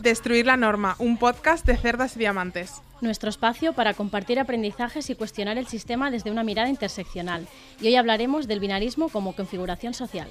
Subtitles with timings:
[0.00, 2.80] Destruir la norma, un podcast de cerdas y diamantes.
[3.02, 7.46] Nuestro espacio para compartir aprendizajes y cuestionar el sistema desde una mirada interseccional.
[7.82, 10.30] Y hoy hablaremos del binarismo como configuración social.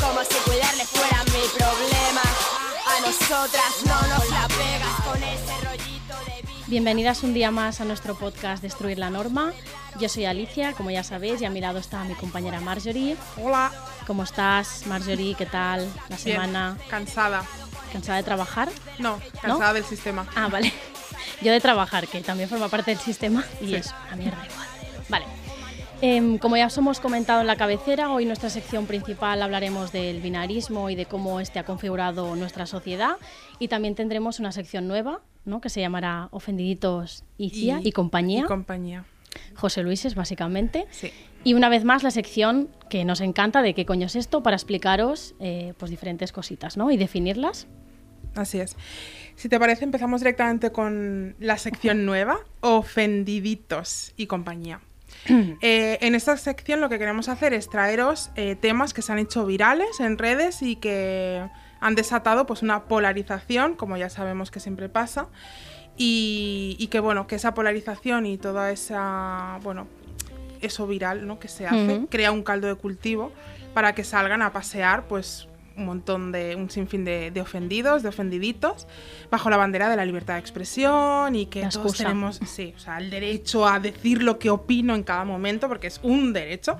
[0.00, 2.22] Como si cuidarle fuera mi problema.
[2.86, 5.69] A nosotras no nos la pegas con ese.
[6.70, 9.52] Bienvenidas un día más a nuestro podcast Destruir la Norma.
[9.98, 13.16] Yo soy Alicia, como ya sabéis, y a mi lado está mi compañera Marjorie.
[13.42, 13.72] Hola.
[14.06, 15.34] ¿Cómo estás, Marjorie?
[15.34, 16.78] ¿Qué tal la Bien, semana?
[16.88, 17.42] Cansada.
[17.92, 18.68] ¿Cansada de trabajar?
[19.00, 20.28] No, cansada del sistema.
[20.36, 20.72] Ah, vale.
[21.42, 23.74] Yo de trabajar, que también forma parte del sistema, y Sí.
[23.74, 24.68] es a mierda igual.
[25.08, 25.26] Vale.
[26.02, 30.22] Em, como ya os hemos comentado en la cabecera, hoy nuestra sección principal hablaremos del
[30.22, 33.16] binarismo y de cómo este ha configurado nuestra sociedad.
[33.58, 35.60] Y también tendremos una sección nueva, ¿no?
[35.60, 38.44] que se llamará Ofendiditos y CIA y, compañía.
[38.44, 39.04] Y compañía.
[39.54, 40.86] José Luises, básicamente.
[40.90, 41.12] Sí.
[41.44, 44.56] Y una vez más la sección que nos encanta de qué coño es esto para
[44.56, 46.90] explicaros eh, pues diferentes cositas ¿no?
[46.90, 47.66] y definirlas.
[48.34, 48.74] Así es.
[49.36, 54.80] Si te parece, empezamos directamente con la sección nueva, Ofendiditos y compañía.
[55.62, 59.18] Eh, en esta sección lo que queremos hacer es traeros eh, temas que se han
[59.18, 61.46] hecho virales en redes y que
[61.80, 65.28] han desatado pues una polarización, como ya sabemos que siempre pasa,
[65.96, 69.86] y, y que bueno, que esa polarización y toda esa, bueno,
[70.60, 71.38] eso viral ¿no?
[71.38, 73.32] que se hace, crea un caldo de cultivo
[73.74, 75.48] para que salgan a pasear pues
[75.80, 78.86] un montón de, un sinfín de, de ofendidos, de ofendiditos,
[79.30, 82.98] bajo la bandera de la libertad de expresión y que todos tenemos, sí, o sea,
[82.98, 86.78] el derecho a decir lo que opino en cada momento, porque es un derecho.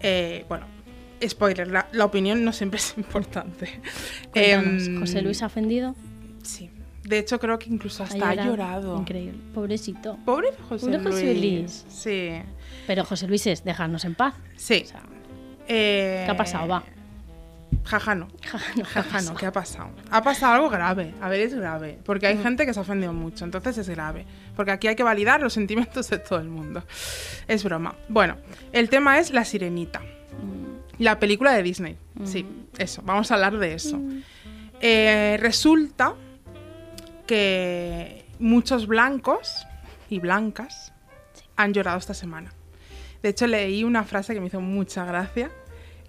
[0.00, 0.66] Eh, bueno,
[1.26, 3.80] spoiler, la, la opinión no siempre es importante.
[4.34, 5.94] Em, José Luis ha ofendido.
[6.42, 6.70] Sí.
[7.04, 8.50] De hecho, creo que incluso hasta ha llorado.
[8.50, 8.98] llorado.
[8.98, 9.38] Increíble.
[9.54, 10.18] Pobrecito.
[10.24, 11.04] Pobre José Pobre Luis.
[11.14, 11.84] José Luis.
[11.88, 12.30] Sí.
[12.88, 14.34] Pero José Luis es dejarnos en paz.
[14.56, 14.82] Sí.
[14.84, 15.02] O sea,
[15.68, 16.66] Eh, ¿Qué ha pasado?
[16.68, 16.82] Va.
[17.84, 18.28] Jaja, no.
[18.44, 19.36] jaja, no, Jaja, no, pasado?
[19.38, 19.90] ¿qué ha pasado?
[20.10, 21.14] Ha pasado algo grave.
[21.20, 21.98] A ver, es grave.
[22.04, 22.30] Porque Mm.
[22.36, 24.26] hay gente que se ha ofendido mucho, entonces es grave.
[24.56, 26.82] Porque aquí hay que validar los sentimientos de todo el mundo.
[27.46, 27.94] Es broma.
[28.08, 28.36] Bueno,
[28.72, 30.00] el tema es La Sirenita.
[30.00, 31.02] Mm.
[31.02, 31.96] La película de Disney.
[32.24, 32.46] Sí,
[32.78, 33.02] eso.
[33.04, 34.00] Vamos a hablar de eso.
[34.80, 36.14] Eh, resulta
[37.26, 39.66] que muchos blancos
[40.08, 40.92] y blancas
[41.56, 42.52] han llorado esta semana.
[43.22, 45.50] De hecho, leí una frase que me hizo mucha gracia,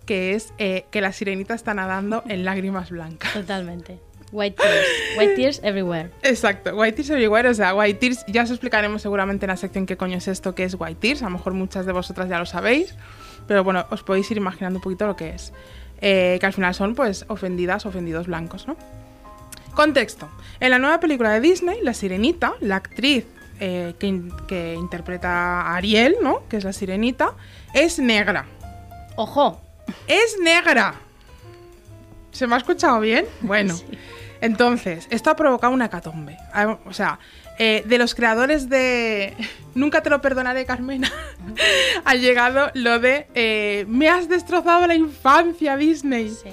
[0.07, 3.31] que es eh, que la sirenita está nadando en lágrimas blancas.
[3.33, 3.99] Totalmente.
[4.31, 4.87] White tears.
[5.17, 6.09] White tears everywhere.
[6.23, 9.85] Exacto, White Tears Everywhere, o sea, White Tears, ya os explicaremos seguramente en la sección
[9.85, 12.37] qué coño es esto que es White Tears, a lo mejor muchas de vosotras ya
[12.39, 12.93] lo sabéis,
[13.47, 15.53] pero bueno, os podéis ir imaginando un poquito lo que es.
[16.01, 18.75] Eh, que al final son pues ofendidas, ofendidos blancos, ¿no?
[19.73, 20.27] Contexto.
[20.59, 23.25] En la nueva película de Disney, La Sirenita, la actriz
[23.59, 26.47] eh, que, in- que interpreta a Ariel, ¿no?
[26.49, 27.33] Que es la Sirenita,
[27.73, 28.45] es negra.
[29.15, 29.61] Ojo.
[30.07, 30.95] ¡Es negra!
[32.31, 33.25] ¿Se me ha escuchado bien?
[33.41, 33.75] Bueno.
[34.39, 36.37] Entonces, esto ha provocado una hecatombe.
[36.53, 37.17] Ah, O sea,
[37.57, 39.33] eh, de los creadores de
[39.73, 41.11] Nunca te lo perdonaré, Carmena,
[42.05, 46.29] ha llegado lo de eh, Me has destrozado la infancia, Disney.
[46.29, 46.49] Sí.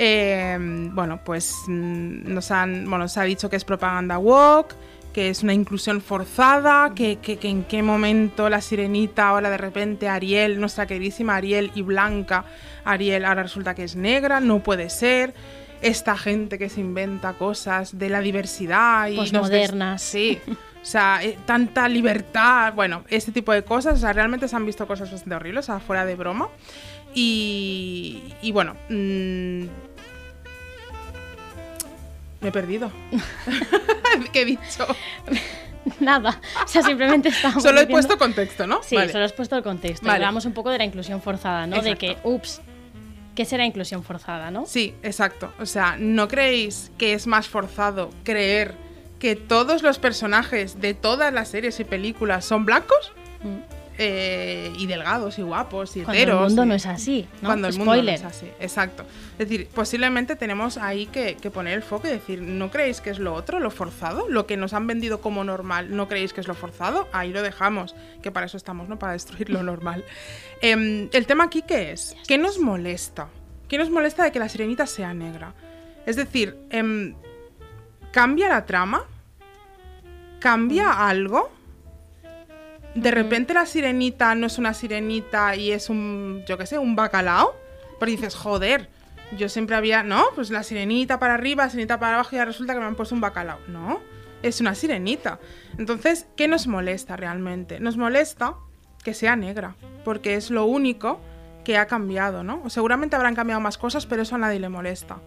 [0.00, 0.56] Eh,
[0.92, 4.74] bueno, pues mm, nos han, bueno, se ha dicho que es propaganda woke,
[5.12, 9.56] que es una inclusión forzada, que, que- que en qué momento la sirenita, ahora de
[9.58, 12.44] repente Ariel, nuestra queridísima Ariel y Blanca,
[12.84, 15.34] Ariel ahora resulta que es negra, no puede ser.
[15.80, 19.16] Esta gente que se inventa cosas de la diversidad y.
[19.98, 20.38] Sí.
[20.48, 24.64] O sea, eh, tanta libertad, bueno, este tipo de cosas, o sea, realmente se han
[24.66, 26.48] visto cosas bastante horribles, o sea, fuera de broma.
[27.14, 29.62] Y, y bueno, mm,
[32.40, 32.90] me he perdido.
[34.32, 34.86] ¿Qué he dicho?
[36.00, 36.40] Nada.
[36.64, 38.82] O sea, simplemente estábamos Solo he diciendo- puesto contexto, ¿no?
[38.82, 39.10] Sí, Vale.
[39.12, 40.06] solo has puesto el contexto.
[40.06, 40.16] Vale.
[40.16, 41.80] Hablamos un poco de la inclusión forzada, ¿no?
[41.80, 42.60] De que, ups,
[43.34, 44.66] ¿qué será inclusión forzada, no?
[44.66, 45.52] Sí, exacto.
[45.58, 48.74] O sea, ¿no creéis que es más forzado creer
[49.18, 53.12] que todos los personajes de todas las series y películas son blancos?
[53.42, 53.77] Mm.
[54.00, 56.40] Eh, y delgados y guapos y Cuando heteros.
[56.40, 57.48] el mundo y- no es así, ¿no?
[57.48, 59.04] Cuando el mundo no es así, exacto.
[59.32, 63.10] Es decir, posiblemente tenemos ahí que, que poner el foco y decir, ¿no creéis que
[63.10, 64.28] es lo otro, lo forzado?
[64.28, 67.08] Lo que nos han vendido como normal, ¿no creéis que es lo forzado?
[67.12, 69.00] Ahí lo dejamos, que para eso estamos, ¿no?
[69.00, 70.04] Para destruir lo normal.
[70.62, 72.14] Em, el tema aquí, ¿qué es?
[72.28, 73.28] ¿Qué nos molesta?
[73.68, 75.54] ¿Qué nos molesta de que la sirenita sea negra?
[76.06, 77.16] Es decir, em,
[78.12, 79.02] ¿cambia la trama?
[80.38, 81.50] ¿Cambia algo?
[82.98, 86.96] De repente la sirenita no es una sirenita y es un, yo qué sé, un
[86.96, 87.54] bacalao.
[88.00, 88.88] Pero dices, joder,
[89.36, 90.24] yo siempre había, ¿no?
[90.34, 92.96] Pues la sirenita para arriba, la sirenita para abajo y ya resulta que me han
[92.96, 93.60] puesto un bacalao.
[93.68, 94.00] No,
[94.42, 95.38] es una sirenita.
[95.78, 97.78] Entonces, ¿qué nos molesta realmente?
[97.78, 98.54] Nos molesta
[99.04, 101.20] que sea negra, porque es lo único
[101.64, 102.68] que ha cambiado, ¿no?
[102.68, 105.18] Seguramente habrán cambiado más cosas, pero eso a nadie le molesta.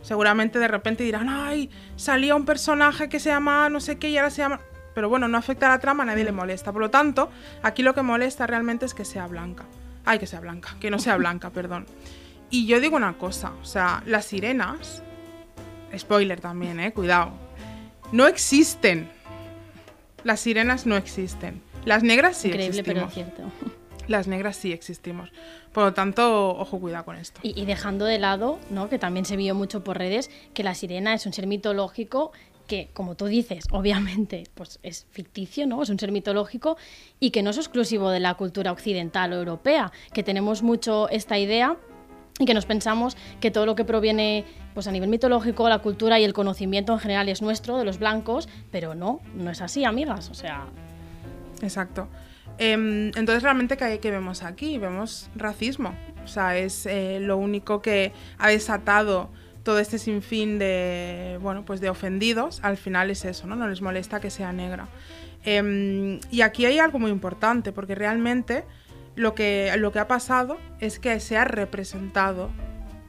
[0.00, 4.16] Seguramente de repente dirán, ay, salía un personaje que se llama no sé qué y
[4.16, 4.60] ahora se llama...
[4.94, 6.72] Pero bueno, no afecta a la trama, a nadie le molesta.
[6.72, 7.30] Por lo tanto,
[7.62, 9.64] aquí lo que molesta realmente es que sea blanca.
[10.04, 11.86] Ay, que sea blanca, que no sea blanca, perdón.
[12.50, 15.02] Y yo digo una cosa, o sea, las sirenas,
[15.96, 17.30] spoiler también, eh, cuidado,
[18.10, 19.08] no existen.
[20.24, 21.62] Las sirenas no existen.
[21.84, 23.36] Las negras sí Increíble, pero existimos.
[23.36, 23.70] cierto.
[24.08, 25.30] Las negras sí existimos.
[25.72, 27.38] Por lo tanto, ojo, cuidado con esto.
[27.44, 28.88] Y, y dejando de lado, ¿no?
[28.88, 32.32] que también se vio mucho por redes, que la sirena es un ser mitológico
[32.70, 35.82] que, como tú dices, obviamente pues es ficticio, ¿no?
[35.82, 36.76] Es un ser mitológico
[37.18, 41.36] y que no es exclusivo de la cultura occidental o europea, que tenemos mucho esta
[41.36, 41.76] idea
[42.38, 46.20] y que nos pensamos que todo lo que proviene pues a nivel mitológico, la cultura
[46.20, 49.84] y el conocimiento en general es nuestro, de los blancos, pero no, no es así,
[49.84, 50.30] amigas.
[50.30, 50.68] O sea,
[51.60, 52.08] Exacto.
[52.56, 54.78] Em, entonces, realmente, ¿qué, qué vemos aquí?
[54.78, 55.94] Vemos racismo.
[56.24, 59.30] O sea, es eh, lo único que ha desatado
[59.62, 62.60] todo este sinfín de, bueno, pues de ofendidos.
[62.62, 63.56] Al final es eso, ¿no?
[63.56, 64.88] No les molesta que sea negra.
[65.44, 68.64] Em, y aquí hay algo muy importante, porque realmente
[69.16, 72.50] lo que, lo que ha pasado es que se ha representado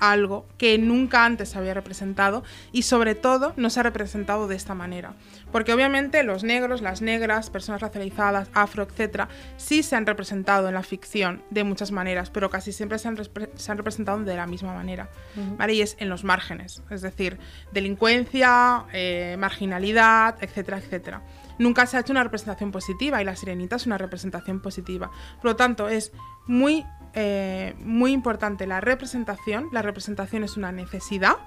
[0.01, 2.43] algo que nunca antes se había representado
[2.73, 5.13] y sobre todo no se ha representado de esta manera.
[5.51, 9.27] Porque obviamente los negros, las negras, personas racializadas, afro, etc.,
[9.57, 13.17] sí se han representado en la ficción de muchas maneras, pero casi siempre se han,
[13.17, 15.09] repre- se han representado de la misma manera.
[15.57, 15.73] ¿vale?
[15.75, 17.37] Y es en los márgenes, es decir,
[17.71, 21.21] delincuencia, eh, marginalidad, etcétera, etcétera.
[21.59, 25.11] Nunca se ha hecho una representación positiva y la sirenita es una representación positiva.
[25.41, 26.11] Por lo tanto, es
[26.47, 29.69] muy, eh, muy importante la representación.
[29.71, 31.37] La representación es una necesidad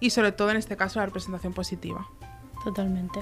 [0.00, 2.06] y sobre todo en este caso la representación positiva.
[2.64, 3.20] totalmente.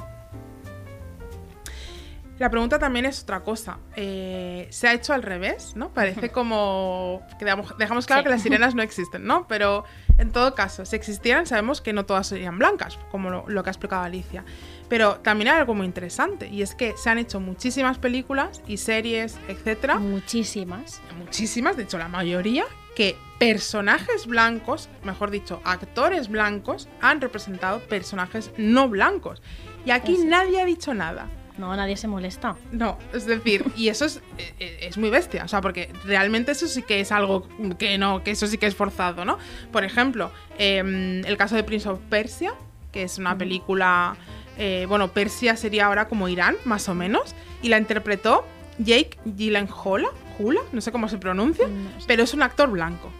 [2.39, 3.79] La pregunta también es otra cosa.
[3.95, 5.91] Eh, se ha hecho al revés, ¿no?
[5.91, 8.25] Parece como que dejamos, claro Sí.
[8.25, 9.47] que las sirenas no existen, ¿no?
[9.47, 9.85] Pero
[10.19, 13.71] en todo caso, si existieran, sabemos que no todas serían blancas, como lo, lo que
[13.71, 14.45] ha explicado Alicia.
[14.93, 18.77] Pero también hay algo muy interesante, y es que se han hecho muchísimas películas y
[18.77, 21.01] series, etcétera, Muchísimas.
[21.17, 28.51] muchísimas, de hecho la mayoría, que personajes blancos, mejor dicho, actores blancos, han representado personajes
[28.59, 29.41] no blancos.
[29.87, 31.31] Y aquí nadie ha dicho nada.
[31.57, 32.57] No, nadie se molesta.
[32.71, 34.21] No, es decir, y eso es,
[34.59, 37.49] eh, es muy bestia, o sea, porque realmente eso sí que es algo
[37.79, 39.39] que no, que eso sí que es forzado, ¿no?
[39.73, 42.53] Por ejemplo, em, el caso de Prince of Persia,
[42.93, 44.17] que es una película,
[44.65, 48.47] eh, bueno, Persia sería ahora como Irán, más o menos, y la interpretó
[48.79, 50.07] Jake Gyllenhaal,
[50.39, 52.05] Hula, no sé cómo se pronuncia, No sé.
[52.07, 53.11] pero es un actor blanco.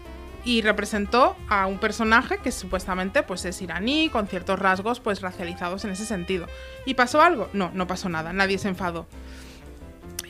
[0.45, 5.85] Y representó a un personaje que supuestamente pues es iraní, con ciertos rasgos pues racializados
[5.85, 6.47] en ese sentido.
[6.87, 7.49] ¿Y pasó algo?
[7.53, 9.07] No, no pasó nada, nadie se enfadó.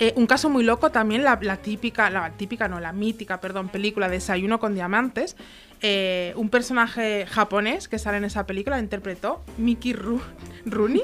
[0.05, 3.69] Eh, un caso muy loco también, la, la típica, la típica, no, la mítica, perdón,
[3.69, 5.37] película Desayuno con Diamantes.
[5.81, 10.21] Eh, un personaje japonés que sale en esa película interpretó Mickey Ru-
[10.67, 11.03] Rooney.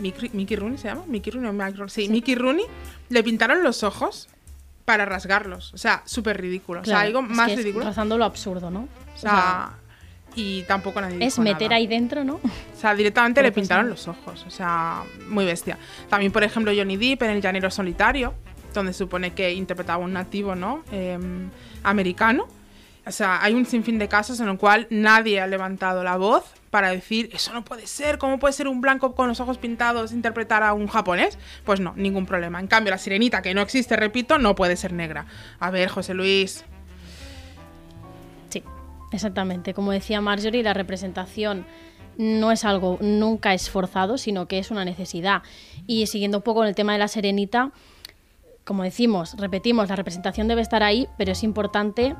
[0.00, 1.04] Mickey, Mickey Rooney se llama?
[1.06, 1.88] Mickey Rooney Rooney?
[1.88, 2.64] Sí, Mickey Rooney.
[3.08, 4.28] Le pintaron los ojos
[4.84, 5.72] para rasgarlos.
[5.74, 6.80] O sea, súper ridículo.
[6.80, 7.86] o sea, algo es más que es ridículo.
[7.86, 8.88] rozando lo absurdo, ¿no?
[9.14, 9.72] O sea,
[10.34, 11.76] y tampoco nadie es dijo meter nada.
[11.76, 12.34] ahí dentro, ¿no?
[12.36, 12.40] O
[12.80, 13.90] sea, directamente Pero le pues pintaron no.
[13.92, 14.44] los ojos.
[14.46, 15.78] O sea, muy bestia.
[16.08, 18.34] También, por ejemplo, Johnny Depp en El Llanero Solitario,
[18.72, 20.82] donde se supone que interpretaba un nativo, ¿no?
[20.92, 21.48] Em,
[21.82, 22.46] americano.
[23.06, 26.44] O sea, hay un sinfín de casos en el cual nadie ha levantado la voz
[26.70, 30.10] para decir, eso no puede ser, ¿cómo puede ser un blanco con los ojos pintados
[30.10, 31.38] interpretar a un japonés?
[31.64, 32.58] Pues no, ningún problema.
[32.58, 35.26] En cambio, la sirenita, que no existe, repito, no puede ser negra.
[35.60, 36.64] A ver, José Luis, Sí,
[39.14, 39.74] exactamente.
[39.74, 41.66] Como decía Marjorie, la representación
[42.16, 45.42] no es algo, nunca es forzado, sino que es una necesidad.
[45.86, 47.72] Y siguiendo un poco en el tema de la serenita,
[48.64, 52.14] como decimos, repetimos, la representación debe estar ahí, pero es importante.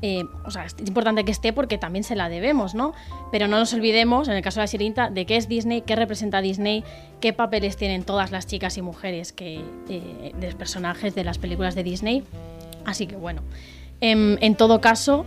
[0.00, 2.92] eh, o sea, es importante que esté porque también se la debemos, ¿no?
[3.32, 5.96] Pero no nos olvidemos, en el caso de la sirenita, de qué es Disney, qué
[5.96, 6.84] representa Disney,
[7.20, 11.38] qué papeles tienen todas las chicas y mujeres que, eh, de los personajes de las
[11.38, 12.22] películas de Disney.
[12.84, 13.42] Así que bueno,
[14.00, 15.26] em, en todo caso,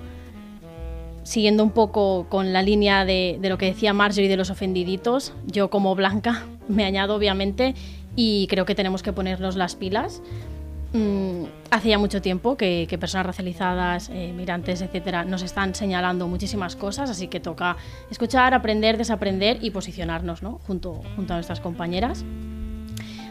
[1.31, 5.69] siguiendo un poco con la línea de, lo que decía Marjorie de los ofendiditos, yo
[5.69, 7.73] como blanca me añado obviamente
[8.17, 10.21] y creo que tenemos que ponernos las pilas
[10.91, 16.27] mm, hace ya mucho tiempo que, que personas racializadas, eh, migrantes, etcétera, nos están señalando
[16.27, 17.77] muchísimas cosas, así que toca
[18.09, 20.59] escuchar, aprender, desaprender y posicionarnos ¿no?
[20.67, 22.25] junto, a nuestras compañeras.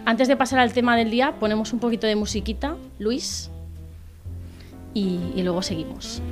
[0.07, 3.51] Antes de pasar al tema del día, ponemos un poquito de musiquita, Luis,
[4.95, 6.23] y luego seguimos.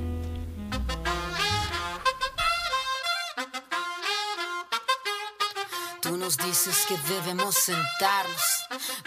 [6.01, 8.41] Tú nos dices que debemos sentarnos,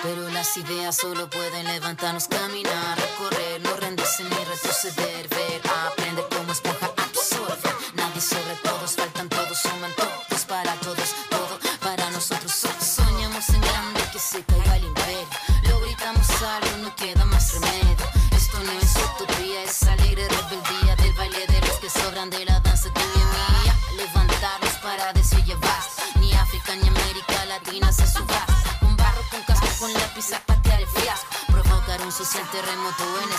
[0.02, 6.52] pero las ideas solo pueden levantarnos, caminar, recorrer, no rendirse ni retroceder, ver, aprender como
[6.52, 7.74] esponja, absorber.
[7.94, 10.11] Nadie sobre todos, faltan todos, suman todos
[32.62, 33.31] terremoto en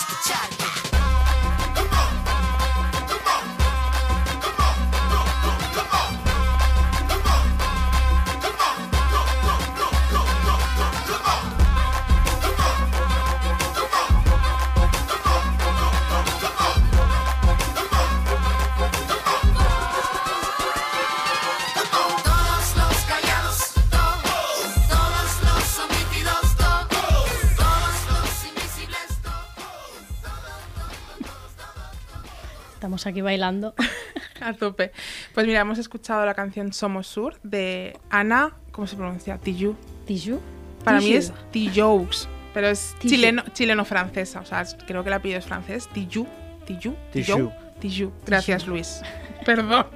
[33.04, 33.76] Estamos aquí bailando.
[34.42, 34.94] A tope.
[35.34, 39.38] Pues mira, hemos escuchado la canción Somos Sur de Ana, ¿cómo se pronuncia?
[39.40, 39.76] Tijoux.
[40.06, 40.40] Tiju.
[40.86, 43.10] Para mí es Tijoux, pero es Tijoux.
[43.10, 45.90] chileno, chileno-francesa, o sea, creo que el apellido es francés.
[45.94, 46.28] Tijoux,
[46.66, 47.52] Tijoux, Tijoux.
[47.82, 48.14] Tijoux.
[48.26, 49.02] Gracias, Luis.
[49.46, 49.88] Perdón.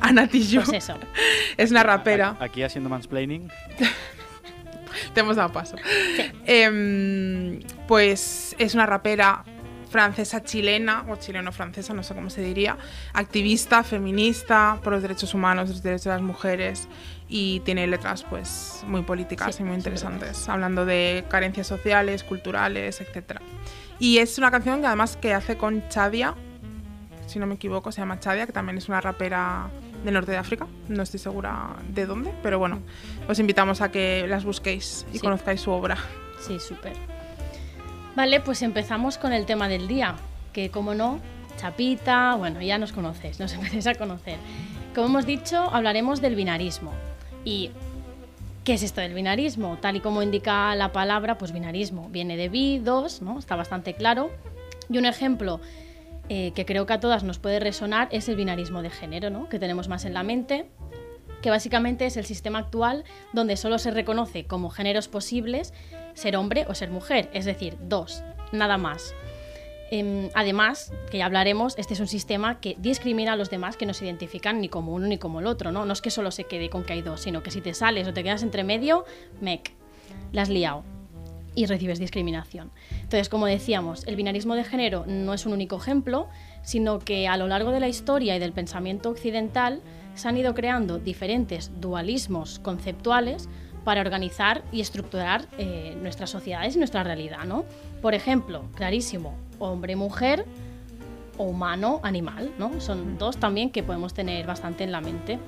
[0.00, 0.64] Ana Tijoux.
[0.64, 0.98] Pues eso.
[1.58, 2.34] Es una rapera.
[2.40, 3.50] Aquí haciendo mansplaining.
[5.12, 5.76] Te hemos dado paso.
[6.46, 9.44] Em, pues es una rapera
[9.90, 12.76] francesa chilena, o chileno-francesa, no sé cómo se diría,
[13.14, 16.88] activista, feminista, por los derechos humanos, los derechos de las mujeres,
[17.28, 22.24] y tiene letras pues muy políticas Sí, y muy sí, interesantes, hablando de carencias sociales,
[22.24, 23.40] culturales, etc.
[23.98, 26.34] Y es una canción que además que hace con Chadia,
[27.26, 29.68] si no me equivoco, se llama Chadia, que también es una rapera
[30.04, 32.80] del norte de África, no estoy segura de dónde, pero bueno,
[33.28, 35.20] os invitamos a que las busquéis y Sí.
[35.24, 35.96] conozcáis su obra.
[36.40, 36.92] Sí, súper.
[38.18, 40.16] Vale, pues empezamos con el tema del día,
[40.52, 41.20] que como no,
[41.56, 44.38] chapita, bueno, ya nos conocéis, nos empecéis a conocer.
[44.92, 46.90] Como hemos dicho, hablaremos del binarismo.
[47.44, 47.70] ¿Y
[48.64, 49.78] qué es esto del binarismo?
[49.80, 53.38] Tal y como indica la palabra, pues binarismo viene de bi, dos, ¿no?
[53.38, 54.32] Está bastante claro.
[54.90, 55.60] Y un ejemplo
[56.28, 59.48] eh, que creo que a todas nos puede resonar es el binarismo de género, ¿no?
[59.48, 60.66] Que tenemos más en la mente
[61.42, 65.72] que básicamente es el sistema actual donde solo se reconoce como géneros posibles
[66.18, 68.22] ser hombre o ser mujer, es decir, dos,
[68.52, 69.14] nada más.
[69.90, 73.86] Em, además, que ya hablaremos, este es un sistema que discrimina a los demás que
[73.86, 75.86] no se identifican ni como uno ni como el otro, ¿no?
[75.86, 78.06] No es que solo se quede con que hay dos, sino que si te sales
[78.06, 79.04] o te quedas entre medio,
[79.40, 79.72] mec,
[80.32, 80.84] la has liado
[81.54, 82.70] y recibes discriminación.
[82.92, 86.28] Entonces, como decíamos, el binarismo de género no es un único ejemplo,
[86.62, 89.80] sino que a lo largo de la historia y del pensamiento occidental
[90.14, 93.48] se han ido creando diferentes dualismos conceptuales
[93.88, 97.64] para organizar y estructurar eh, nuestras sociedades y nuestra realidad, ¿no?
[98.02, 100.44] Por ejemplo, clarísimo, hombre-mujer
[101.38, 102.82] o humano-animal, ¿no?
[102.82, 105.38] Son dos también que podemos tener bastante en la mente.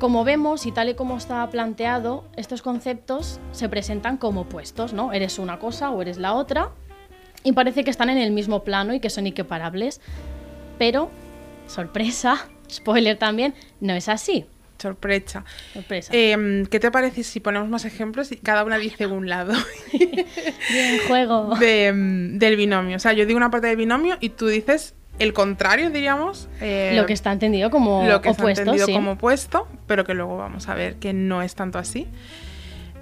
[0.00, 5.12] Como vemos y tal y como está planteado, estos conceptos se presentan como opuestos, ¿no?
[5.12, 6.72] Eres una cosa o eres la otra,
[7.44, 10.00] y parece que están en el mismo plano y que son equiparables.
[10.80, 11.10] Pero,
[11.68, 14.46] sorpresa, spoiler también, no es así.
[14.78, 15.44] Sorpresa.
[15.74, 16.12] Sorpresa.
[16.14, 19.52] Em, ¿Qué te parece si ponemos más ejemplos y cada una dice un lado
[19.92, 21.56] Bien, juego.
[21.56, 22.96] de, em, del binomio?
[22.96, 26.48] O sea, yo digo una parte del binomio y tú dices el contrario, diríamos.
[26.60, 28.92] eh, Lo que está entendido como lo que está opuesto, entendido sí.
[28.92, 32.06] como opuesto, pero que luego vamos a ver que no es tanto así.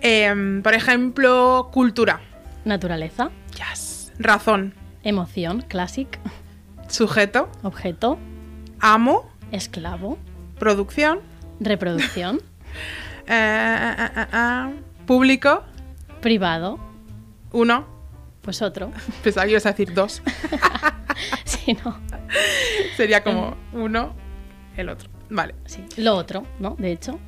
[0.00, 2.21] Em, por ejemplo, cultura.
[2.64, 4.12] Naturaleza, Yes.
[4.18, 4.75] Razón.
[5.02, 6.18] emoción, classic,
[6.88, 7.50] Sujeto.
[7.62, 8.18] objeto,
[8.80, 9.28] Amo.
[9.52, 10.18] esclavo,
[10.59, 11.21] Producción.
[11.60, 12.40] Reproducción,
[13.26, 14.75] eh, eh, eh,
[15.06, 15.62] público.
[16.20, 16.78] privado,
[17.52, 17.86] Uno.
[18.42, 18.90] pues otro.
[19.22, 20.22] Pensaba que ibas a decir dos.
[21.44, 21.98] Sí, no.
[22.96, 24.14] Sería como uno,
[24.76, 25.08] el otro.
[25.30, 25.54] Vale.
[25.64, 26.76] Sí, lo otro, ¿no?
[26.78, 27.18] De hecho.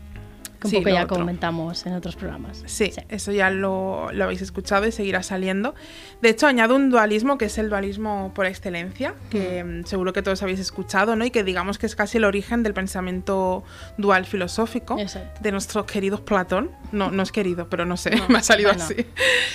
[0.60, 1.16] Que un Sí, poco ya otro.
[1.18, 2.62] comentamos en otros programas.
[2.66, 5.74] Sí, eso ya lo, lo habéis escuchado y seguirá saliendo.
[6.20, 10.22] De hecho, añado un dualismo que es el dualismo por excelencia, que mm, seguro que
[10.22, 11.24] todos habéis escuchado, ¿no?
[11.24, 13.62] Y que digamos que es casi el origen del pensamiento
[13.96, 15.40] dual filosófico Exacto.
[15.42, 16.70] de nuestro querido Platón.
[16.92, 18.94] No, no es querido, pero no sé, No, me ha salido bueno, así.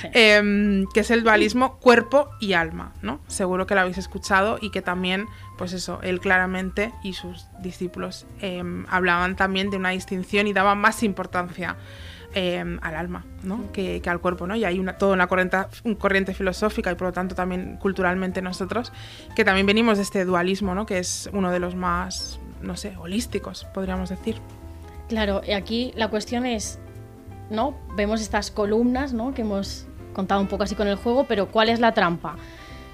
[0.02, 0.08] sí.
[0.14, 3.20] Em, que es el dualismo cuerpo y alma, ¿no?
[3.28, 8.26] Seguro que lo habéis escuchado y que también, pues eso, él claramente y sus discípulos
[8.42, 11.76] em, hablaban también de una distinción y daban más importancia
[12.34, 13.72] em, al alma, ¿no?
[13.72, 14.56] Que, que al cuerpo, ¿no?
[14.56, 18.42] Y hay una, toda una corriente, un corriente filosófica y por lo tanto también culturalmente
[18.42, 18.92] nosotros,
[19.36, 20.86] que también venimos de este dualismo, ¿no?
[20.86, 24.38] Que es uno de los más, no sé, holísticos, podríamos decir.
[25.10, 26.80] Claro, y aquí la cuestión es,
[27.50, 27.78] ¿no?
[27.96, 29.34] Vemos estas columnas, ¿no?
[29.34, 32.36] Que hemos contado un poco así con el juego, pero ¿cuál es la trampa?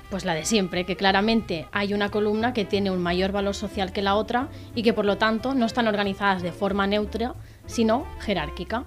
[0.10, 3.92] Pues la de siempre, que claramente hay una columna que tiene un mayor valor social
[3.92, 7.36] que la otra y que por lo tanto no están organizadas de forma neutra,
[7.68, 8.86] sino jerárquica.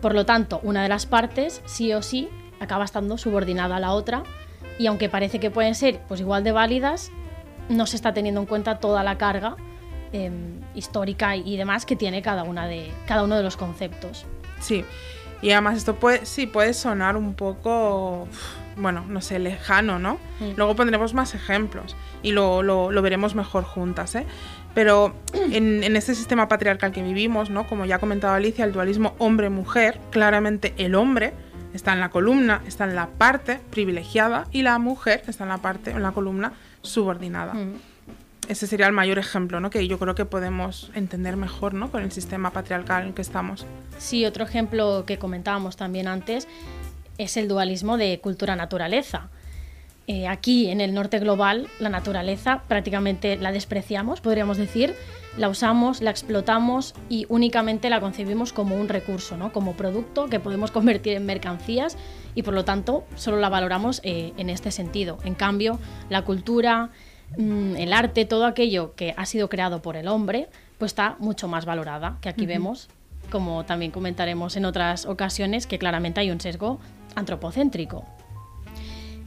[0.00, 2.28] Por lo tanto, una de las partes, sí o sí,
[2.60, 4.24] acaba estando subordinada a la otra
[4.78, 7.10] y aunque parece que pueden ser pues igual de válidas,
[7.68, 9.56] no se está teniendo en cuenta toda la carga
[10.12, 10.30] eh,
[10.74, 14.26] histórica y demás que tiene cada, una de, cada uno de los conceptos.
[14.60, 14.84] Sí,
[15.42, 18.28] y además esto puede, sí, puede sonar un poco,
[18.76, 20.14] bueno, no sé, lejano, ¿no?
[20.40, 20.52] Mm.
[20.56, 24.26] Luego pondremos más ejemplos y lo, lo- lo veremos mejor juntas, ¿eh?
[24.74, 25.14] Pero
[25.52, 27.66] en, en este sistema patriarcal que vivimos, ¿no?
[27.66, 31.32] Como ya ha comentado Alicia, el dualismo hombre-mujer, claramente el hombre
[31.72, 35.58] está en la columna, está en la parte privilegiada y la mujer está en la
[35.58, 36.52] parte, en la columna
[36.82, 37.54] subordinada.
[37.54, 37.74] Mm.
[38.48, 39.70] Ese sería el mayor ejemplo, ¿no?
[39.70, 41.90] Que yo creo que podemos entender mejor, ¿no?
[41.90, 43.64] Con el sistema patriarcal en el que estamos.
[43.96, 46.46] Sí, otro ejemplo que comentábamos también antes
[47.18, 49.30] es el dualismo de cultura-naturaleza.
[50.06, 54.94] Eh, aquí en el norte global la naturaleza prácticamente la despreciamos, podríamos decir,
[55.38, 59.50] la usamos, la explotamos y únicamente la concebimos como un recurso, ¿no?
[59.50, 61.96] como producto que podemos convertir en mercancías
[62.34, 65.18] y por lo tanto solo la valoramos eh, en este sentido.
[65.24, 65.78] En cambio,
[66.10, 66.90] la cultura,
[67.38, 71.48] mm, el arte, todo aquello que ha sido creado por el hombre, pues está mucho
[71.48, 72.88] más valorada, que aquí vemos,
[73.30, 76.78] como también comentaremos en otras ocasiones, que claramente hay un sesgo
[77.14, 78.04] antropocéntrico.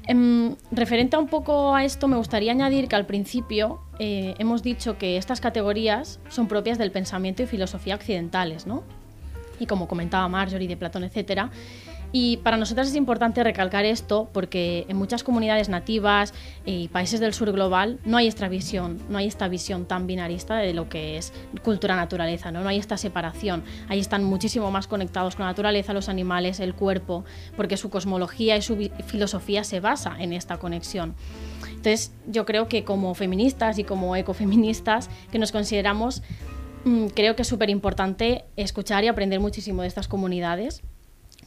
[0.07, 4.63] Em, referente a un poco a esto, me gustaría añadir que al principio eh, hemos
[4.63, 8.83] dicho que estas categorías son propias del pensamiento y filosofía occidentales, ¿no?
[9.59, 11.49] Y como comentaba Marjorie de Platón, etcétera.
[12.11, 16.33] Y para nosotras es importante recalcar esto porque en muchas comunidades nativas
[16.65, 20.55] y países del sur global no hay esta visión, no hay esta visión tan binarista
[20.57, 22.63] de lo que es cultura-naturaleza, ¿no?
[22.63, 23.63] no hay esta separación.
[23.89, 27.25] Ahí están muchísimo más conectados con la naturaleza, los animales, el cuerpo,
[27.57, 31.15] porque su cosmología y su filosofía se basa en esta conexión.
[31.69, 36.23] Entonces, yo creo que como feministas y como ecofeministas que nos consideramos,
[36.85, 40.83] mm, creo que es súper importante escuchar y aprender muchísimo de estas comunidades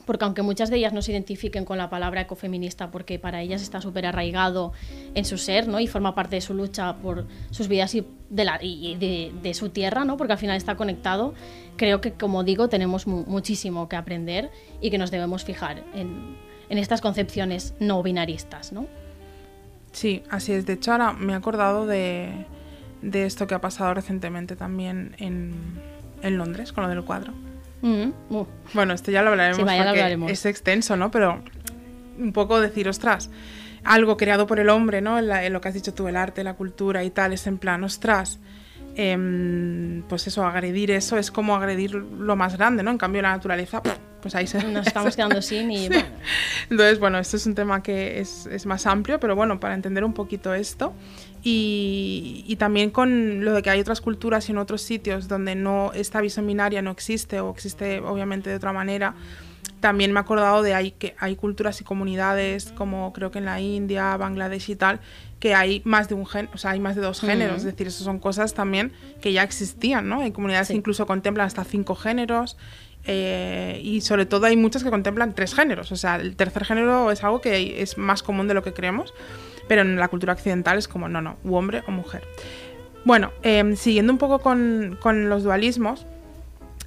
[0.07, 3.63] porque aunque muchas de ellas no se identifiquen con la palabra ecofeminista porque para ellas
[3.63, 4.73] está súper arraigado
[5.15, 5.79] en su ser ¿no?
[5.81, 9.55] y forma parte de su lucha por sus vidas y de, la, y de, de
[9.55, 10.17] su tierra, ¿no?
[10.17, 11.35] porque al final está conectado,
[11.77, 16.37] creo que como digo tenemos mu- muchísimo que aprender y que nos debemos fijar en,
[16.69, 18.73] en estas concepciones no binaristas.
[18.73, 18.87] ¿no?
[19.93, 20.67] Sí, así es.
[20.67, 22.47] De hecho, ahora me he acordado de,
[23.03, 25.53] de esto que ha pasado recientemente también en,
[26.23, 27.33] en Londres, con lo del cuadro.
[27.83, 30.31] Mm, uh, Bueno, esto ya lo hablaremos Sí, lo porque hablaremos.
[30.31, 31.11] es extenso, ¿no?
[31.11, 31.43] Pero
[32.19, 33.31] un poco decir, ostras,
[33.85, 35.19] algo creado por el hombre, ¿no?
[35.19, 37.47] En, la- en lo que has dicho tú, el arte, la cultura y tal, es
[37.47, 38.39] en plan, ostras,
[38.97, 42.91] em, pues eso, agredir eso es como agredir lo más grande, ¿no?
[42.91, 43.83] En cambio, la naturaleza,
[44.21, 44.63] pues ahí se...
[44.65, 45.89] nos estamos quedando sin y Sí.
[45.89, 46.09] bueno,
[46.71, 50.05] Entonces, bueno, esto es un tema que es, es más amplio, pero bueno, para entender
[50.05, 50.93] un poquito esto.
[51.43, 55.55] Y, y también con lo de que hay otras culturas y en otros sitios donde
[55.55, 59.15] no esta visión binaria no existe o existe obviamente de otra manera.
[59.81, 63.47] También me he acordado de hay, que hay culturas y comunidades como creo que en
[63.47, 65.01] la India, Bangladesh y tal,
[65.39, 67.87] que hay más de un gen, o sea, hay más de dos géneros, es decir,
[67.87, 70.21] eso son cosas también que ya existían, ¿no?
[70.21, 70.75] Hay comunidades Sí.
[70.75, 72.59] que incluso contemplan hasta cinco géneros
[73.07, 75.91] eh, y sobre todo hay muchas que contemplan tres géneros.
[75.93, 79.15] O sea, el tercer género es algo que es más común de lo que creemos,
[79.69, 82.23] pero en la cultura occidental es como, no, no, u hombre o mujer.
[83.07, 86.05] Bueno, em, siguiendo un poco con, con los dualismos,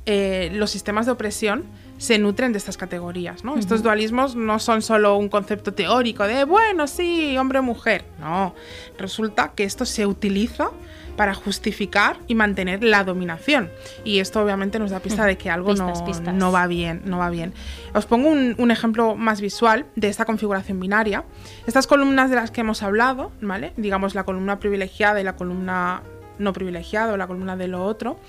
[0.05, 1.63] eh, los sistemas de opresión
[1.97, 3.57] se nutren de estas categorías, ¿no?
[3.57, 8.03] Estos dualismos no son solo un concepto teórico de, bueno, sí, hombre o mujer.
[8.19, 8.53] No,
[8.97, 10.71] resulta que esto se utiliza
[11.15, 13.69] para justificar y mantener la dominación.
[14.03, 16.33] Y esto obviamente nos da pista de que algo Pistas, no, pistas.
[16.33, 17.53] no va bien, no va bien.
[17.93, 21.23] Os pongo un, un ejemplo más visual de esta configuración binaria.
[21.67, 23.73] Estas columnas de las que hemos hablado, ¿vale?
[23.77, 26.01] Digamos la columna privilegiada y la columna
[26.39, 28.19] no privilegiada o la columna de lo otro.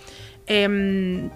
[0.46, 1.30] em,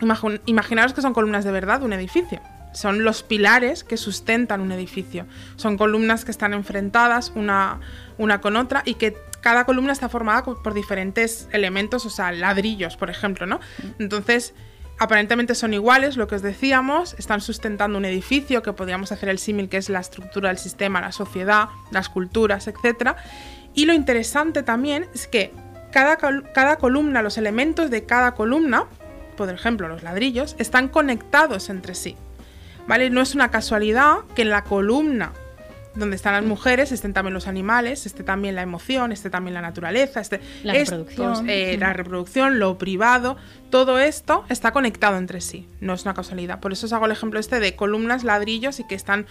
[0.00, 2.40] imagi- imaginaros que son columnas de verdad de un edificio.
[2.72, 5.26] Son los pilares que sustentan un edificio.
[5.56, 7.80] Son columnas que están enfrentadas una,
[8.18, 12.96] una con otra y que cada columna está formada por diferentes elementos, o sea, ladrillos,
[12.96, 13.60] por ejemplo, ¿no?
[13.98, 14.52] Entonces,
[14.98, 19.38] aparentemente son iguales, lo que os decíamos, están sustentando un edificio, que podríamos hacer el
[19.38, 23.14] símil, que es la estructura del sistema, la sociedad, las culturas, etc.
[23.74, 25.52] Y lo interesante también es que
[25.92, 28.84] cada, col- cada columna, los elementos de cada columna,
[29.38, 32.16] por ejemplo los ladrillos, están conectados entre sí.
[32.86, 33.08] ¿Vale?
[33.10, 35.32] No es una casualidad que en la columna
[35.94, 39.60] donde están las mujeres estén también los animales, esté también la emoción, esté también la
[39.60, 41.50] naturaleza, esté La estos, reproducción.
[41.50, 43.36] eh, la reproducción, lo privado,
[43.70, 46.60] todo esto está conectado entre sí, no es una casualidad.
[46.60, 49.26] Por eso os hago el ejemplo este de columnas, ladrillos y que están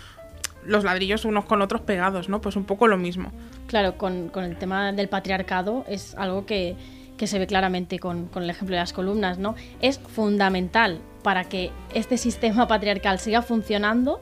[0.65, 2.41] los ladrillos unos con otros pegados, ¿no?
[2.41, 3.31] Pues un poco lo mismo.
[3.67, 6.75] Claro, con, con el tema del patriarcado es algo que,
[7.17, 9.55] que se ve claramente con, con el ejemplo de las columnas, ¿no?
[9.81, 14.21] Es fundamental para que este sistema patriarcal siga funcionando,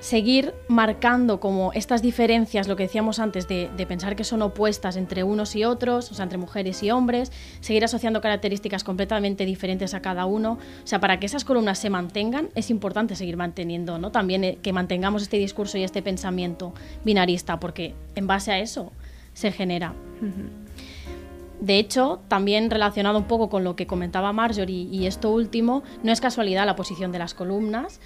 [0.00, 4.96] seguir marcando como estas diferencias, lo que decíamos antes, de, de pensar que son opuestas
[4.96, 9.94] entre unos y otros, o sea, entre mujeres y hombres, seguir asociando características completamente diferentes
[9.94, 10.58] a cada uno.
[10.82, 14.10] O sea, para que esas columnas se mantengan, es importante seguir manteniendo, ¿no?
[14.10, 18.92] También eh, que mantengamos este discurso y este pensamiento binarista, porque en base a eso
[19.32, 19.94] se genera.
[21.64, 26.12] De hecho, también relacionado un poco con lo que comentaba Marjorie y esto último, no
[26.12, 28.00] es casualidad la posición de las columnas,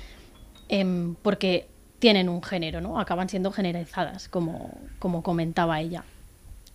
[0.69, 1.67] em, porque
[1.99, 3.01] tienen un género, ¿no?
[3.01, 6.05] Acaban siendo generalizadas, como, como comentaba ella.